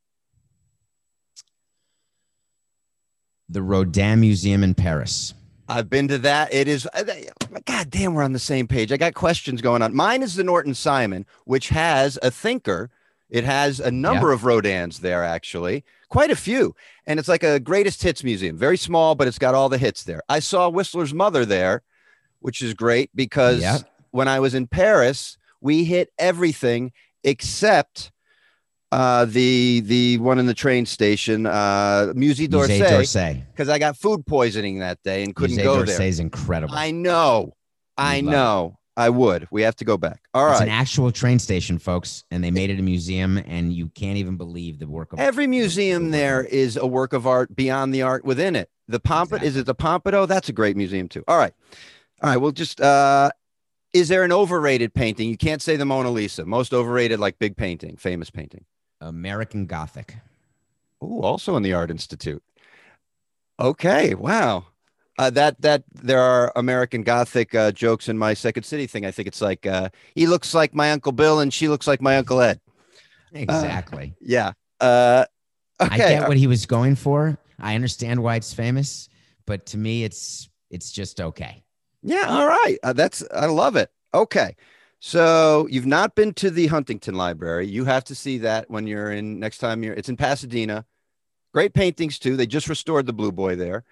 the 3.51 3.61
Rodin 3.61 4.19
Museum 4.19 4.63
in 4.63 4.73
Paris. 4.73 5.33
I've 5.67 5.89
been 5.89 6.07
to 6.07 6.17
that. 6.19 6.53
It 6.53 6.67
is, 6.67 6.87
uh, 6.93 7.03
God 7.65 7.89
damn, 7.89 8.13
we're 8.13 8.23
on 8.23 8.33
the 8.33 8.39
same 8.39 8.67
page. 8.67 8.91
I 8.91 8.97
got 8.97 9.13
questions 9.13 9.61
going 9.61 9.81
on. 9.81 9.95
Mine 9.95 10.23
is 10.23 10.35
the 10.35 10.43
Norton 10.43 10.73
Simon, 10.73 11.25
which 11.45 11.69
has 11.69 12.17
a 12.21 12.31
thinker. 12.31 12.89
It 13.31 13.43
has 13.45 13.79
a 13.79 13.89
number 13.89 14.31
of 14.33 14.41
Rodins 14.41 14.99
there, 14.99 15.23
actually, 15.23 15.83
quite 16.09 16.29
a 16.29 16.35
few. 16.35 16.75
And 17.07 17.17
it's 17.19 17.29
like 17.29 17.43
a 17.43 17.59
greatest 17.59 18.03
hits 18.03 18.23
museum, 18.23 18.57
very 18.57 18.77
small, 18.77 19.15
but 19.15 19.27
it's 19.27 19.39
got 19.39 19.55
all 19.55 19.69
the 19.69 19.77
hits 19.79 20.03
there. 20.03 20.21
I 20.29 20.39
saw 20.39 20.69
Whistler's 20.69 21.13
mother 21.13 21.45
there, 21.45 21.81
which 22.41 22.61
is 22.61 22.73
great 22.73 23.09
because 23.15 23.61
Yep. 23.61 23.89
when 24.11 24.27
I 24.27 24.39
was 24.41 24.53
in 24.53 24.67
Paris, 24.67 25.37
we 25.61 25.85
hit 25.85 26.09
everything 26.19 26.91
except 27.23 28.11
uh, 28.91 29.23
the 29.23 29.79
the 29.85 30.17
one 30.17 30.37
in 30.37 30.45
the 30.47 30.53
train 30.53 30.85
station, 30.85 31.45
uh, 31.45 32.11
Musée 32.13 32.49
Musée 32.49 32.49
d'Orsay 32.49 32.79
d'Orsay. 32.79 33.43
because 33.53 33.69
I 33.69 33.79
got 33.79 33.95
food 33.95 34.25
poisoning 34.25 34.79
that 34.79 35.01
day 35.03 35.23
and 35.23 35.33
couldn't 35.33 35.55
Musée 35.57 35.63
go 35.63 35.77
d'Orsay 35.77 35.97
there. 35.97 36.07
is 36.07 36.19
incredible. 36.19 36.75
I 36.75 36.91
know. 36.91 37.55
I 37.97 38.17
You'd 38.17 38.25
it. 38.25 38.75
I 39.01 39.09
would. 39.09 39.47
We 39.49 39.63
have 39.63 39.75
to 39.77 39.85
go 39.85 39.97
back. 39.97 40.21
All 40.35 40.51
it's 40.51 40.59
right. 40.59 40.67
an 40.67 40.73
actual 40.73 41.11
train 41.11 41.39
station, 41.39 41.79
folks, 41.79 42.23
and 42.29 42.43
they 42.43 42.51
made 42.51 42.69
it 42.69 42.77
a 42.77 42.83
museum, 42.83 43.41
and 43.47 43.73
you 43.73 43.87
can't 43.89 44.17
even 44.17 44.37
believe 44.37 44.77
the 44.77 44.87
work 44.87 45.11
of 45.11 45.19
Every 45.19 45.47
museum 45.47 46.11
there 46.11 46.43
is 46.43 46.77
a 46.77 46.85
work 46.85 47.13
of 47.13 47.25
art 47.25 47.55
beyond 47.55 47.95
the 47.95 48.03
art 48.03 48.23
within 48.23 48.55
it. 48.55 48.69
The 48.87 48.99
Pompidou, 48.99 49.41
is 49.41 49.55
it 49.55 49.65
the 49.65 49.73
Pompidou? 49.73 50.27
That's 50.27 50.49
a 50.49 50.53
great 50.53 50.77
museum 50.77 51.07
too. 51.07 51.23
All 51.27 51.37
right. 51.37 51.53
All 52.21 52.29
right. 52.29 52.37
We'll 52.37 52.51
just, 52.51 52.79
uh, 52.79 53.31
is 53.91 54.07
there 54.07 54.23
an 54.23 54.31
overrated 54.31 54.93
painting? 54.93 55.29
You 55.29 55.37
can't 55.37 55.63
say 55.63 55.77
the 55.77 55.85
Mona 55.85 56.11
Lisa. 56.11 56.45
Most 56.45 56.71
overrated, 56.71 57.19
like 57.19 57.39
big 57.39 57.57
painting, 57.57 57.97
famous 57.97 58.29
painting. 58.29 58.65
American 59.01 59.65
Gothic. 59.65 60.15
Oh, 61.01 61.21
also 61.21 61.55
in 61.55 61.63
the 61.63 61.73
Art 61.73 61.89
Institute. 61.89 62.43
Okay. 63.59 64.13
Wow. 64.13 64.67
Uh, 65.21 65.29
that 65.29 65.61
that 65.61 65.83
there 65.93 66.19
are 66.19 66.51
American 66.55 67.03
Gothic 67.03 67.53
uh, 67.53 67.71
jokes 67.71 68.09
in 68.09 68.17
my 68.17 68.33
Second 68.33 68.63
City 68.63 68.87
thing. 68.87 69.05
I 69.05 69.11
think 69.11 69.27
it's 69.27 69.39
like 69.39 69.67
uh, 69.67 69.89
he 70.15 70.25
looks 70.25 70.55
like 70.55 70.73
my 70.73 70.91
Uncle 70.91 71.11
Bill 71.11 71.41
and 71.41 71.53
she 71.53 71.67
looks 71.67 71.85
like 71.85 72.01
my 72.01 72.17
Uncle 72.17 72.41
Ed. 72.41 72.59
Exactly. 73.31 74.15
Yeah. 74.19 74.53
Uh, 74.79 75.25
I 75.79 75.95
get 75.95 76.27
what 76.27 76.37
he 76.37 76.47
was 76.47 76.65
going 76.65 76.95
for. 76.95 77.37
I 77.59 77.75
understand 77.75 78.23
why 78.23 78.35
it's 78.35 78.51
famous, 78.51 79.09
but 79.45 79.67
to 79.67 79.77
me, 79.77 80.03
it's 80.03 80.49
it's 80.71 80.91
just 80.91 81.21
okay. 81.21 81.63
Yeah, 82.01 82.25
all 82.27 82.47
right. 82.47 82.79
Uh, 82.81 82.93
that's 82.93 83.23
I 83.31 83.45
love 83.45 83.75
it. 83.75 83.91
Okay. 84.15 84.55
So 85.01 85.67
you've 85.69 85.85
not 85.85 86.15
been 86.15 86.33
to 86.33 86.49
the 86.49 86.65
Huntington 86.65 87.13
Library. 87.13 87.67
You 87.67 87.85
have 87.85 88.05
to 88.05 88.15
see 88.15 88.39
that 88.39 88.71
when 88.71 88.87
you're 88.87 89.11
in 89.11 89.39
next 89.39 89.59
time 89.59 89.83
you're 89.83 89.93
it's 89.93 90.09
in 90.09 90.17
Pasadena. 90.17 90.83
Great 91.53 91.75
paintings 91.75 92.17
too. 92.17 92.35
They 92.35 92.47
just 92.47 92.67
restored 92.67 93.05
the 93.05 93.13
Blue 93.13 93.31
Boy 93.31 93.55
there. 93.55 93.83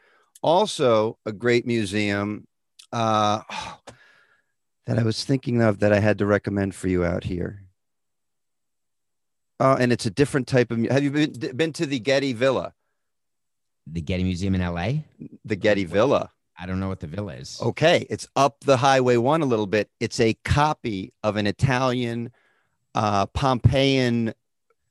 Also, 0.42 1.18
a 1.26 1.32
great 1.32 1.66
museum 1.66 2.48
uh 2.92 3.42
that 4.86 4.98
I 4.98 5.04
was 5.04 5.24
thinking 5.24 5.62
of 5.62 5.80
that 5.80 5.94
I 5.94 6.00
had 6.00 6.18
to 6.18 6.26
recommend 6.26 6.74
for 6.74 6.88
you 6.88 7.06
out 7.06 7.24
here. 7.24 7.64
Oh, 9.60 9.76
and 9.76 9.92
it's 9.92 10.06
a 10.06 10.10
different 10.10 10.48
type 10.48 10.72
of. 10.72 10.80
Have 10.86 11.04
you 11.04 11.12
been 11.12 11.56
been 11.56 11.74
to 11.74 11.86
the 11.86 12.00
Getty 12.00 12.34
Villa? 12.34 12.74
The 13.86 14.02
Getty 14.02 14.24
Museum 14.24 14.56
in 14.56 14.62
L.A. 14.62 15.06
The 15.46 15.56
Getty 15.56 15.86
Villa. 15.86 16.32
I 16.60 16.66
don't 16.66 16.80
know 16.80 16.90
what 16.90 17.00
the 17.00 17.08
villa 17.08 17.34
is. 17.36 17.60
Okay, 17.62 18.06
it's 18.10 18.28
up 18.36 18.60
the 18.62 18.78
highway 18.78 19.16
one 19.16 19.42
a 19.42 19.46
little 19.46 19.68
bit. 19.68 19.90
It's 20.00 20.20
a 20.20 20.34
copy 20.44 21.14
of 21.24 21.38
an 21.38 21.48
Italian 21.48 22.32
uh, 22.96 23.28
Pompeian 23.28 24.34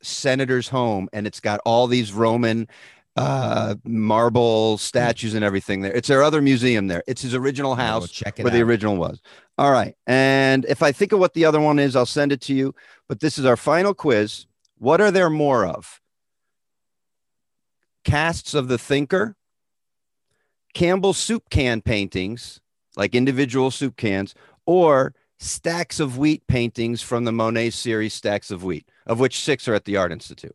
senator's 0.02 0.68
home, 0.68 1.08
and 1.12 1.26
it's 1.26 1.40
got 1.40 1.60
all 1.66 1.86
these 1.86 2.12
Roman 2.12 2.68
uh, 3.18 3.74
marble 3.84 4.78
statues 4.78 5.34
and 5.34 5.44
everything 5.44 5.80
there. 5.80 5.92
It's 5.92 6.06
their 6.06 6.22
other 6.22 6.40
museum 6.40 6.86
there. 6.86 7.02
It's 7.08 7.22
his 7.22 7.34
original 7.34 7.72
I'll 7.72 8.00
house 8.00 8.10
check 8.10 8.38
it 8.38 8.44
where 8.44 8.52
the 8.52 8.62
original 8.62 8.96
was. 8.96 9.20
All 9.58 9.72
right, 9.72 9.96
and 10.06 10.64
if 10.66 10.84
I 10.84 10.92
think 10.92 11.10
of 11.10 11.18
what 11.18 11.34
the 11.34 11.44
other 11.44 11.60
one 11.60 11.80
is, 11.80 11.96
I'll 11.96 12.06
send 12.06 12.30
it 12.30 12.40
to 12.42 12.54
you. 12.54 12.76
But 13.08 13.18
this 13.18 13.36
is 13.36 13.44
our 13.44 13.56
final 13.56 13.92
quiz. 13.92 14.46
What 14.78 15.00
are 15.00 15.10
there 15.10 15.30
more 15.30 15.66
of? 15.66 16.00
Casts 18.04 18.54
of 18.54 18.68
the 18.68 18.78
Thinker, 18.78 19.34
Campbell 20.72 21.12
soup 21.12 21.50
can 21.50 21.80
paintings, 21.80 22.60
like 22.96 23.16
individual 23.16 23.72
soup 23.72 23.96
cans, 23.96 24.32
or 24.64 25.12
stacks 25.40 25.98
of 25.98 26.18
wheat 26.18 26.46
paintings 26.46 27.02
from 27.02 27.24
the 27.24 27.32
Monet 27.32 27.70
series 27.70 28.14
Stacks 28.14 28.52
of 28.52 28.62
Wheat, 28.62 28.88
of 29.06 29.18
which 29.18 29.40
six 29.40 29.66
are 29.66 29.74
at 29.74 29.86
the 29.86 29.96
Art 29.96 30.12
Institute. 30.12 30.54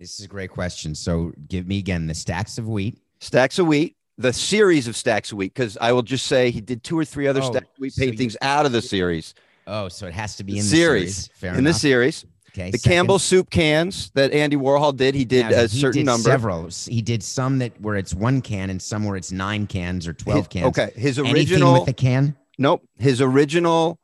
This 0.00 0.18
is 0.18 0.24
a 0.24 0.28
great 0.28 0.50
question. 0.50 0.94
So 0.94 1.32
give 1.46 1.68
me 1.68 1.78
again 1.78 2.06
the 2.06 2.14
stacks 2.14 2.56
of 2.56 2.66
wheat. 2.66 2.98
Stacks 3.20 3.58
of 3.58 3.66
Wheat, 3.66 3.96
the 4.16 4.32
series 4.32 4.88
of 4.88 4.96
Stacks 4.96 5.30
of 5.30 5.36
Wheat, 5.36 5.52
because 5.52 5.76
I 5.78 5.92
will 5.92 6.02
just 6.02 6.26
say 6.26 6.50
he 6.50 6.62
did 6.62 6.82
two 6.82 6.98
or 6.98 7.04
three 7.04 7.26
other 7.26 7.42
Oh, 7.42 7.50
Stacks 7.50 7.66
of 7.66 7.78
Wheat 7.78 7.92
so 7.92 8.04
you- 8.04 8.10
paintings 8.10 8.34
out 8.40 8.64
of 8.64 8.72
the 8.72 8.80
series. 8.80 9.34
Oh, 9.66 9.88
so 9.90 10.06
it 10.06 10.14
has 10.14 10.36
to 10.36 10.44
be 10.44 10.52
in 10.52 10.58
the 10.58 10.62
series. 10.64 11.16
series. 11.16 11.30
Fair 11.38 11.54
in 11.54 11.64
the 11.64 11.74
series, 11.74 12.24
okay. 12.48 12.70
the 12.70 12.78
second. 12.78 12.94
Campbell 12.96 13.18
soup 13.18 13.50
cans 13.50 14.10
that 14.14 14.32
Andy 14.32 14.56
Warhol 14.56 14.96
did, 14.96 15.14
he 15.14 15.26
did 15.26 15.50
Now, 15.50 15.60
a 15.64 15.66
he 15.66 15.78
certain 15.80 15.98
did 16.00 16.06
number. 16.06 16.30
Several. 16.30 16.70
He 16.88 17.02
did 17.02 17.22
some 17.22 17.58
that 17.58 17.78
where 17.78 17.96
it's 17.96 18.14
one 18.14 18.40
can 18.40 18.70
and 18.70 18.80
some 18.80 19.04
where 19.04 19.16
it's 19.16 19.30
nine 19.30 19.66
cans 19.66 20.08
or 20.08 20.14
twelve 20.14 20.46
His- 20.46 20.48
cans. 20.48 20.66
Okay, 20.78 20.90
his 20.96 21.18
Anything 21.18 21.36
original. 21.36 21.80
with 21.80 21.88
a 21.90 21.92
can. 21.92 22.34
Nope. 22.56 22.82
His 22.98 23.20
original, 23.20 23.98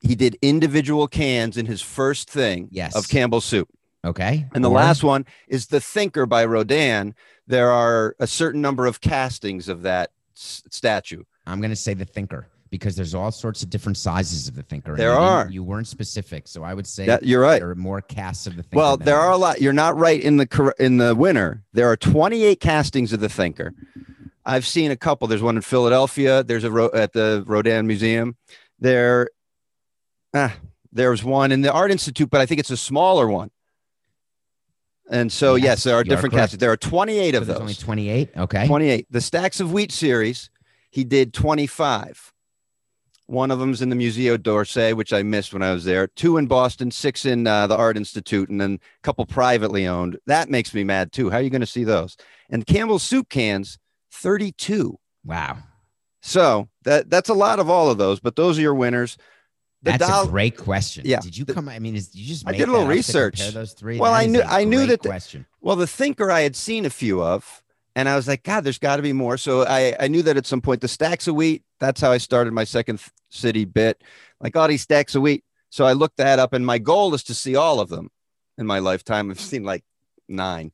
he 0.00 0.16
did 0.16 0.36
individual 0.42 1.06
cans 1.06 1.56
in 1.56 1.66
his 1.66 1.80
first 1.80 2.28
thing 2.28 2.68
Yes. 2.72 2.96
of 2.96 3.08
Campbell 3.08 3.40
soup. 3.40 3.68
Okay. 4.04 4.46
And 4.54 4.64
the 4.64 4.70
Or- 4.70 4.76
last 4.76 5.02
one 5.02 5.26
is 5.48 5.66
The 5.66 5.80
Thinker 5.80 6.24
by 6.26 6.44
Rodin. 6.44 7.14
There 7.46 7.70
are 7.70 8.14
a 8.20 8.26
certain 8.26 8.60
number 8.60 8.86
of 8.86 9.00
castings 9.00 9.68
of 9.68 9.82
that 9.82 10.10
s- 10.36 10.62
statue. 10.70 11.24
I'm 11.46 11.60
going 11.60 11.70
to 11.70 11.76
say 11.76 11.94
the 11.94 12.04
thinker 12.04 12.46
because 12.70 12.94
there's 12.94 13.14
all 13.14 13.32
sorts 13.32 13.62
of 13.62 13.70
different 13.70 13.96
sizes 13.96 14.46
of 14.46 14.54
the 14.54 14.62
thinker. 14.62 14.94
There 14.94 15.12
you 15.12 15.18
are. 15.18 15.48
You 15.50 15.62
weren't 15.64 15.86
specific, 15.88 16.46
so 16.46 16.62
I 16.62 16.74
would 16.74 16.86
say 16.86 17.06
That, 17.06 17.24
you're 17.24 17.40
right. 17.40 17.58
there 17.60 17.70
are 17.70 17.74
more 17.74 18.02
casts 18.02 18.46
of 18.46 18.54
the 18.56 18.62
thinker. 18.62 18.76
Well, 18.76 18.96
there 18.98 19.16
are 19.16 19.32
a 19.32 19.36
lot. 19.38 19.60
You're 19.62 19.72
not 19.72 19.96
right 19.96 20.20
in 20.20 20.36
the 20.36 20.74
in 20.78 20.98
the 20.98 21.14
winner. 21.14 21.64
There 21.72 21.88
are 21.90 21.96
28 21.96 22.60
castings 22.60 23.12
of 23.14 23.20
The 23.20 23.28
Thinker. 23.30 23.72
I've 24.44 24.66
seen 24.66 24.90
a 24.90 24.96
couple. 24.96 25.26
There's 25.28 25.42
one 25.42 25.56
in 25.56 25.62
Philadelphia. 25.62 26.42
There's 26.44 26.64
a 26.64 26.70
ro- 26.70 26.90
at 26.94 27.14
the 27.14 27.42
Rodin 27.46 27.86
Museum. 27.86 28.36
There, 28.78 29.28
ah, 30.34 30.54
there's 30.92 31.24
one 31.24 31.50
in 31.52 31.62
the 31.62 31.72
Art 31.72 31.90
Institute, 31.90 32.28
but 32.30 32.40
I 32.42 32.46
think 32.46 32.60
it's 32.60 32.70
a 32.70 32.76
smaller 32.76 33.26
one. 33.26 33.50
And 35.10 35.32
so, 35.32 35.54
yes, 35.54 35.64
Yes, 35.64 35.84
there 35.84 35.94
are 35.94 35.98
you 35.98 36.00
are 36.00 36.04
different 36.04 36.34
correct. 36.34 36.58
There 36.58 36.70
are 36.70 36.76
28 36.76 37.32
So 37.34 37.38
of 37.38 37.46
there's 37.46 37.58
those. 37.58 37.60
only 37.62 37.74
28. 37.74 38.30
Okay. 38.36 38.66
28. 38.66 39.06
The 39.10 39.20
Stacks 39.20 39.60
of 39.60 39.72
Wheat 39.72 39.90
series, 39.92 40.50
he 40.90 41.04
did 41.04 41.32
25. 41.32 42.32
One 43.26 43.50
of 43.50 43.58
them's 43.58 43.82
in 43.82 43.90
the 43.90 43.96
Museo 43.96 44.36
d'Orsay, 44.38 44.94
which 44.94 45.12
I 45.12 45.22
missed 45.22 45.52
when 45.52 45.62
I 45.62 45.72
was 45.72 45.84
there. 45.84 46.06
Two 46.06 46.38
in 46.38 46.46
Boston, 46.46 46.90
six 46.90 47.26
in 47.26 47.46
uh, 47.46 47.66
the 47.66 47.76
Art 47.76 47.96
Institute, 47.98 48.48
and 48.48 48.58
then 48.60 48.74
a 48.82 49.02
couple 49.02 49.26
privately 49.26 49.86
owned. 49.86 50.18
That 50.26 50.48
makes 50.48 50.72
me 50.72 50.82
mad 50.82 51.12
too. 51.12 51.28
How 51.28 51.36
are 51.36 51.42
you 51.42 51.50
going 51.50 51.60
to 51.60 51.66
see 51.66 51.84
those? 51.84 52.16
And 52.48 52.66
Campbell's 52.66 53.02
soup 53.02 53.28
cans, 53.28 53.78
32. 54.12 54.98
Wow. 55.26 55.58
So 56.22 56.68
that 56.84 57.10
that's 57.10 57.28
a 57.28 57.34
lot 57.34 57.58
of 57.60 57.68
all 57.68 57.90
of 57.90 57.98
those, 57.98 58.18
but 58.18 58.34
those 58.36 58.58
are 58.58 58.62
your 58.62 58.74
winners. 58.74 59.18
The 59.82 59.92
That's 59.92 60.24
a 60.24 60.26
great 60.28 60.56
question. 60.56 61.04
Yeah. 61.06 61.20
Did 61.20 61.36
you 61.36 61.44
The- 61.44 61.54
come? 61.54 61.68
I 61.68 61.78
mean, 61.78 61.94
is, 61.94 62.08
did 62.08 62.18
you 62.20 62.26
just 62.26 62.48
I 62.48 62.52
did 62.52 62.62
a 62.62 62.72
little 62.72 62.78
that 62.78 62.84
up 62.84 62.88
to 62.88 62.96
research. 62.96 63.48
those 63.50 63.72
three. 63.74 63.98
Well, 63.98 64.12
That 64.12 64.18
I 64.20 64.26
knew- 64.26 64.42
I 64.42 64.64
knew 64.64 64.86
that 64.86 65.02
the- 65.02 65.08
question. 65.08 65.46
Well, 65.60 65.76
the 65.76 65.86
Thinker 65.86 66.30
I 66.30 66.40
had 66.40 66.56
seen 66.56 66.84
a 66.84 66.90
few 66.90 67.22
of, 67.22 67.62
and 67.94 68.08
I 68.08 68.16
was 68.16 68.26
like, 68.26 68.42
God, 68.42 68.64
there's 68.64 68.78
got 68.78 68.96
to 68.96 69.02
be 69.02 69.12
more. 69.12 69.36
So 69.36 69.64
I, 69.66 69.94
I 70.00 70.08
knew 70.08 70.22
that 70.22 70.36
at 70.36 70.46
some 70.46 70.60
point 70.60 70.80
the 70.80 70.88
stacks 70.88 71.28
of 71.28 71.36
wheat. 71.36 71.62
That's 71.78 72.00
how 72.00 72.10
I 72.10 72.18
started 72.18 72.52
my 72.52 72.64
second 72.64 73.00
city 73.28 73.64
bit. 73.64 74.02
Like 74.40 74.56
all 74.56 74.66
these 74.68 74.82
stacks 74.82 75.14
of 75.14 75.22
wheat. 75.22 75.44
So 75.70 75.84
I 75.84 75.92
looked 75.92 76.16
that 76.16 76.38
up, 76.38 76.52
and 76.54 76.64
my 76.66 76.78
goal 76.78 77.14
is 77.14 77.22
to 77.24 77.34
see 77.34 77.54
all 77.54 77.78
of 77.78 77.88
them 77.88 78.10
in 78.56 78.66
my 78.66 78.78
lifetime. 78.80 79.30
I've 79.30 79.38
seen 79.40 79.62
like 79.64 79.84
nine. 80.28 80.72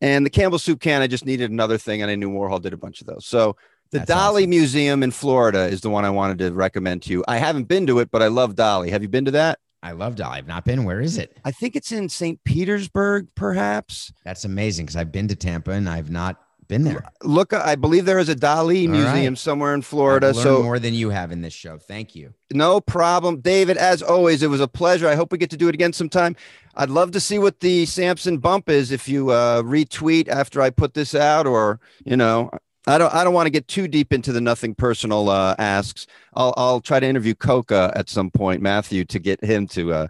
And 0.00 0.26
the 0.26 0.30
Campbell 0.30 0.58
soup 0.58 0.80
can, 0.80 1.00
I 1.00 1.06
just 1.06 1.24
needed 1.24 1.50
another 1.50 1.78
thing, 1.78 2.02
and 2.02 2.10
I 2.10 2.14
knew 2.16 2.28
Warhol 2.30 2.60
did 2.60 2.72
a 2.74 2.76
bunch 2.76 3.00
of 3.00 3.06
those. 3.06 3.24
So 3.24 3.56
the 3.94 4.00
That's 4.00 4.10
Dali 4.10 4.40
awesome. 4.40 4.50
Museum 4.50 5.02
in 5.04 5.10
Florida 5.12 5.66
is 5.66 5.80
the 5.80 5.88
one 5.88 6.04
I 6.04 6.10
wanted 6.10 6.38
to 6.38 6.52
recommend 6.52 7.02
to 7.04 7.12
you. 7.12 7.24
I 7.28 7.38
haven't 7.38 7.64
been 7.64 7.86
to 7.86 8.00
it, 8.00 8.10
but 8.10 8.22
I 8.22 8.26
love 8.26 8.56
Dali. 8.56 8.90
Have 8.90 9.02
you 9.02 9.08
been 9.08 9.24
to 9.26 9.30
that? 9.30 9.60
I 9.84 9.92
love 9.92 10.16
Dali. 10.16 10.32
I've 10.32 10.48
not 10.48 10.64
been. 10.64 10.84
Where 10.84 11.00
is 11.00 11.16
it? 11.16 11.36
I 11.44 11.52
think 11.52 11.76
it's 11.76 11.92
in 11.92 12.08
St. 12.08 12.42
Petersburg, 12.42 13.28
perhaps. 13.36 14.12
That's 14.24 14.44
amazing 14.44 14.86
because 14.86 14.96
I've 14.96 15.12
been 15.12 15.28
to 15.28 15.36
Tampa 15.36 15.70
and 15.70 15.88
I've 15.88 16.10
not 16.10 16.40
been 16.66 16.82
there. 16.82 17.04
Look, 17.22 17.52
I 17.52 17.76
believe 17.76 18.04
there 18.04 18.18
is 18.18 18.28
a 18.28 18.34
Dali 18.34 18.86
All 18.86 18.92
museum 18.92 19.34
right. 19.34 19.38
somewhere 19.38 19.74
in 19.74 19.82
Florida. 19.82 20.34
So 20.34 20.62
more 20.62 20.80
than 20.80 20.94
you 20.94 21.10
have 21.10 21.30
in 21.30 21.40
this 21.42 21.52
show. 21.52 21.78
Thank 21.78 22.16
you. 22.16 22.34
no 22.52 22.80
problem, 22.80 23.40
David. 23.42 23.76
As 23.76 24.02
always, 24.02 24.42
it 24.42 24.48
was 24.48 24.60
a 24.60 24.66
pleasure. 24.66 25.06
I 25.06 25.14
hope 25.14 25.30
we 25.30 25.38
get 25.38 25.50
to 25.50 25.56
do 25.56 25.68
it 25.68 25.74
again 25.74 25.92
sometime. 25.92 26.34
I'd 26.74 26.90
love 26.90 27.12
to 27.12 27.20
see 27.20 27.38
what 27.38 27.60
the 27.60 27.86
Samson 27.86 28.38
bump 28.38 28.68
is 28.68 28.90
if 28.90 29.08
you 29.08 29.30
uh, 29.30 29.62
retweet 29.62 30.26
after 30.26 30.60
I 30.60 30.70
put 30.70 30.94
this 30.94 31.14
out, 31.14 31.46
or 31.46 31.78
you 32.04 32.16
know, 32.16 32.50
I 32.86 32.98
don't. 32.98 33.14
I 33.14 33.24
don't 33.24 33.32
want 33.34 33.46
to 33.46 33.50
get 33.50 33.66
too 33.66 33.88
deep 33.88 34.12
into 34.12 34.30
the 34.32 34.40
nothing 34.40 34.74
personal 34.74 35.28
uh, 35.30 35.54
asks. 35.58 36.06
I'll 36.34 36.52
I'll 36.56 36.80
try 36.80 37.00
to 37.00 37.06
interview 37.06 37.34
Coca 37.34 37.92
at 37.96 38.08
some 38.10 38.30
point, 38.30 38.60
Matthew, 38.60 39.04
to 39.06 39.18
get 39.18 39.42
him 39.42 39.66
to 39.68 39.92
uh, 39.92 40.06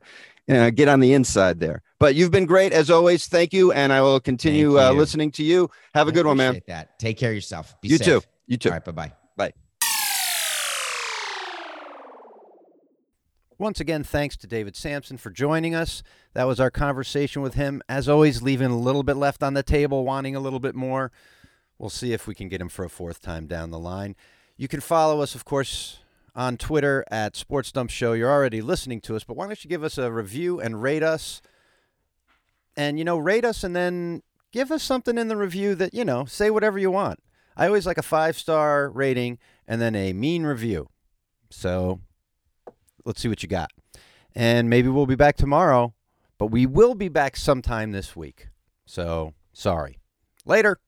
you 0.49 0.55
know, 0.55 0.71
get 0.71 0.89
on 0.89 1.01
the 1.01 1.13
inside 1.13 1.61
there. 1.61 1.83
But 2.01 2.17
you've 2.17 2.33
been 2.33 2.47
great 2.47 2.73
as 2.73 2.91
always. 2.91 3.27
Thank 3.29 3.53
you, 3.53 3.71
and 3.73 3.93
I 3.93 4.03
will 4.03 4.19
continue 4.21 4.79
uh, 4.81 4.91
listening 4.93 5.31
to 5.33 5.45
you. 5.45 5.71
Have 5.95 6.09
a 6.09 6.11
I 6.11 6.15
good 6.15 6.27
one, 6.27 6.37
man. 6.37 6.49
appreciate 6.51 6.67
That. 6.67 6.99
Take 6.99 7.17
care 7.17 7.31
of 7.31 7.35
yourself. 7.37 7.81
Be 7.81 7.89
You 7.89 7.97
safe. 7.99 8.07
too. 8.07 8.23
You 8.47 8.57
too. 8.57 8.69
All 8.71 8.75
right. 8.75 8.85
Bye 8.85 8.93
bye 8.93 9.13
bye. 9.37 9.53
Once 13.57 13.79
again, 13.79 14.03
thanks 14.03 14.37
to 14.39 14.49
David 14.49 14.75
Samson 14.75 15.17
for 15.17 15.31
joining 15.31 15.75
us. 15.77 16.03
That 16.35 16.45
was 16.45 16.59
our 16.59 16.73
conversation 16.73 17.41
with 17.41 17.55
him. 17.55 17.83
As 17.89 18.09
always, 18.09 18.43
leaving 18.43 18.71
a 18.73 18.77
little 18.77 19.05
bit 19.05 19.17
left 19.17 19.45
on 19.45 19.55
the 19.55 19.63
table, 19.63 20.05
wanting 20.05 20.35
a 20.35 20.41
little 20.41 20.59
bit 20.59 20.75
more. 20.75 21.13
We'll 21.79 21.91
see 21.91 22.13
if 22.13 22.27
we 22.27 22.35
can 22.35 22.49
get 22.49 22.61
him 22.61 22.69
for 22.69 22.85
a 22.85 22.89
fourth 22.89 23.21
time 23.21 23.47
down 23.47 23.71
the 23.71 23.79
line. 23.79 24.17
You 24.57 24.69
can 24.69 24.81
follow 24.81 25.21
us, 25.21 25.35
of 25.35 25.45
course, 25.45 25.99
on 26.35 26.57
Twitter 26.57 27.05
at 27.11 27.37
Sports 27.37 27.73
Dump 27.73 27.91
Show. 27.91 28.13
You're 28.13 28.31
already 28.31 28.61
listening 28.61 29.01
to 29.03 29.17
us, 29.17 29.25
but 29.25 29.37
why 29.37 29.47
don't 29.47 29.63
you 29.65 29.69
give 29.69 29.83
us 29.83 29.99
a 29.99 30.13
review 30.13 30.61
and 30.61 30.83
rate 30.83 31.03
us? 31.03 31.43
And, 32.77 32.99
you 32.99 33.05
know, 33.05 33.19
rate 33.19 33.45
us 33.45 33.65
and 33.65 33.75
then 33.75 34.23
give 34.53 34.71
us 34.71 34.83
something 34.83 35.19
in 35.19 35.29
the 35.29 35.37
review 35.37 35.75
that, 35.75 35.95
you 35.95 36.05
know, 36.05 36.25
say 36.25 36.51
whatever 36.51 36.79
you 36.79 36.91
want. 36.91 37.21
I 37.57 37.67
always 37.67 37.87
like 37.87 37.99
a 37.99 38.03
five 38.03 38.37
star 38.39 38.89
rating 38.89 39.39
and 39.67 39.81
then 39.81 39.95
a 39.95 40.13
mean 40.13 40.45
review. 40.45 40.89
So 41.51 42.01
let's 43.05 43.21
see 43.21 43.29
what 43.29 43.43
you 43.43 43.49
got. 43.49 43.71
And 44.35 44.69
maybe 44.69 44.89
we'll 44.89 45.07
be 45.07 45.15
back 45.15 45.37
tomorrow, 45.37 45.95
but 46.39 46.47
we 46.47 46.67
will 46.67 46.95
be 46.95 47.09
back 47.09 47.37
sometime 47.37 47.93
this 47.93 48.17
week. 48.17 48.49
So 48.87 49.35
sorry. 49.53 49.99
Later. 50.45 50.79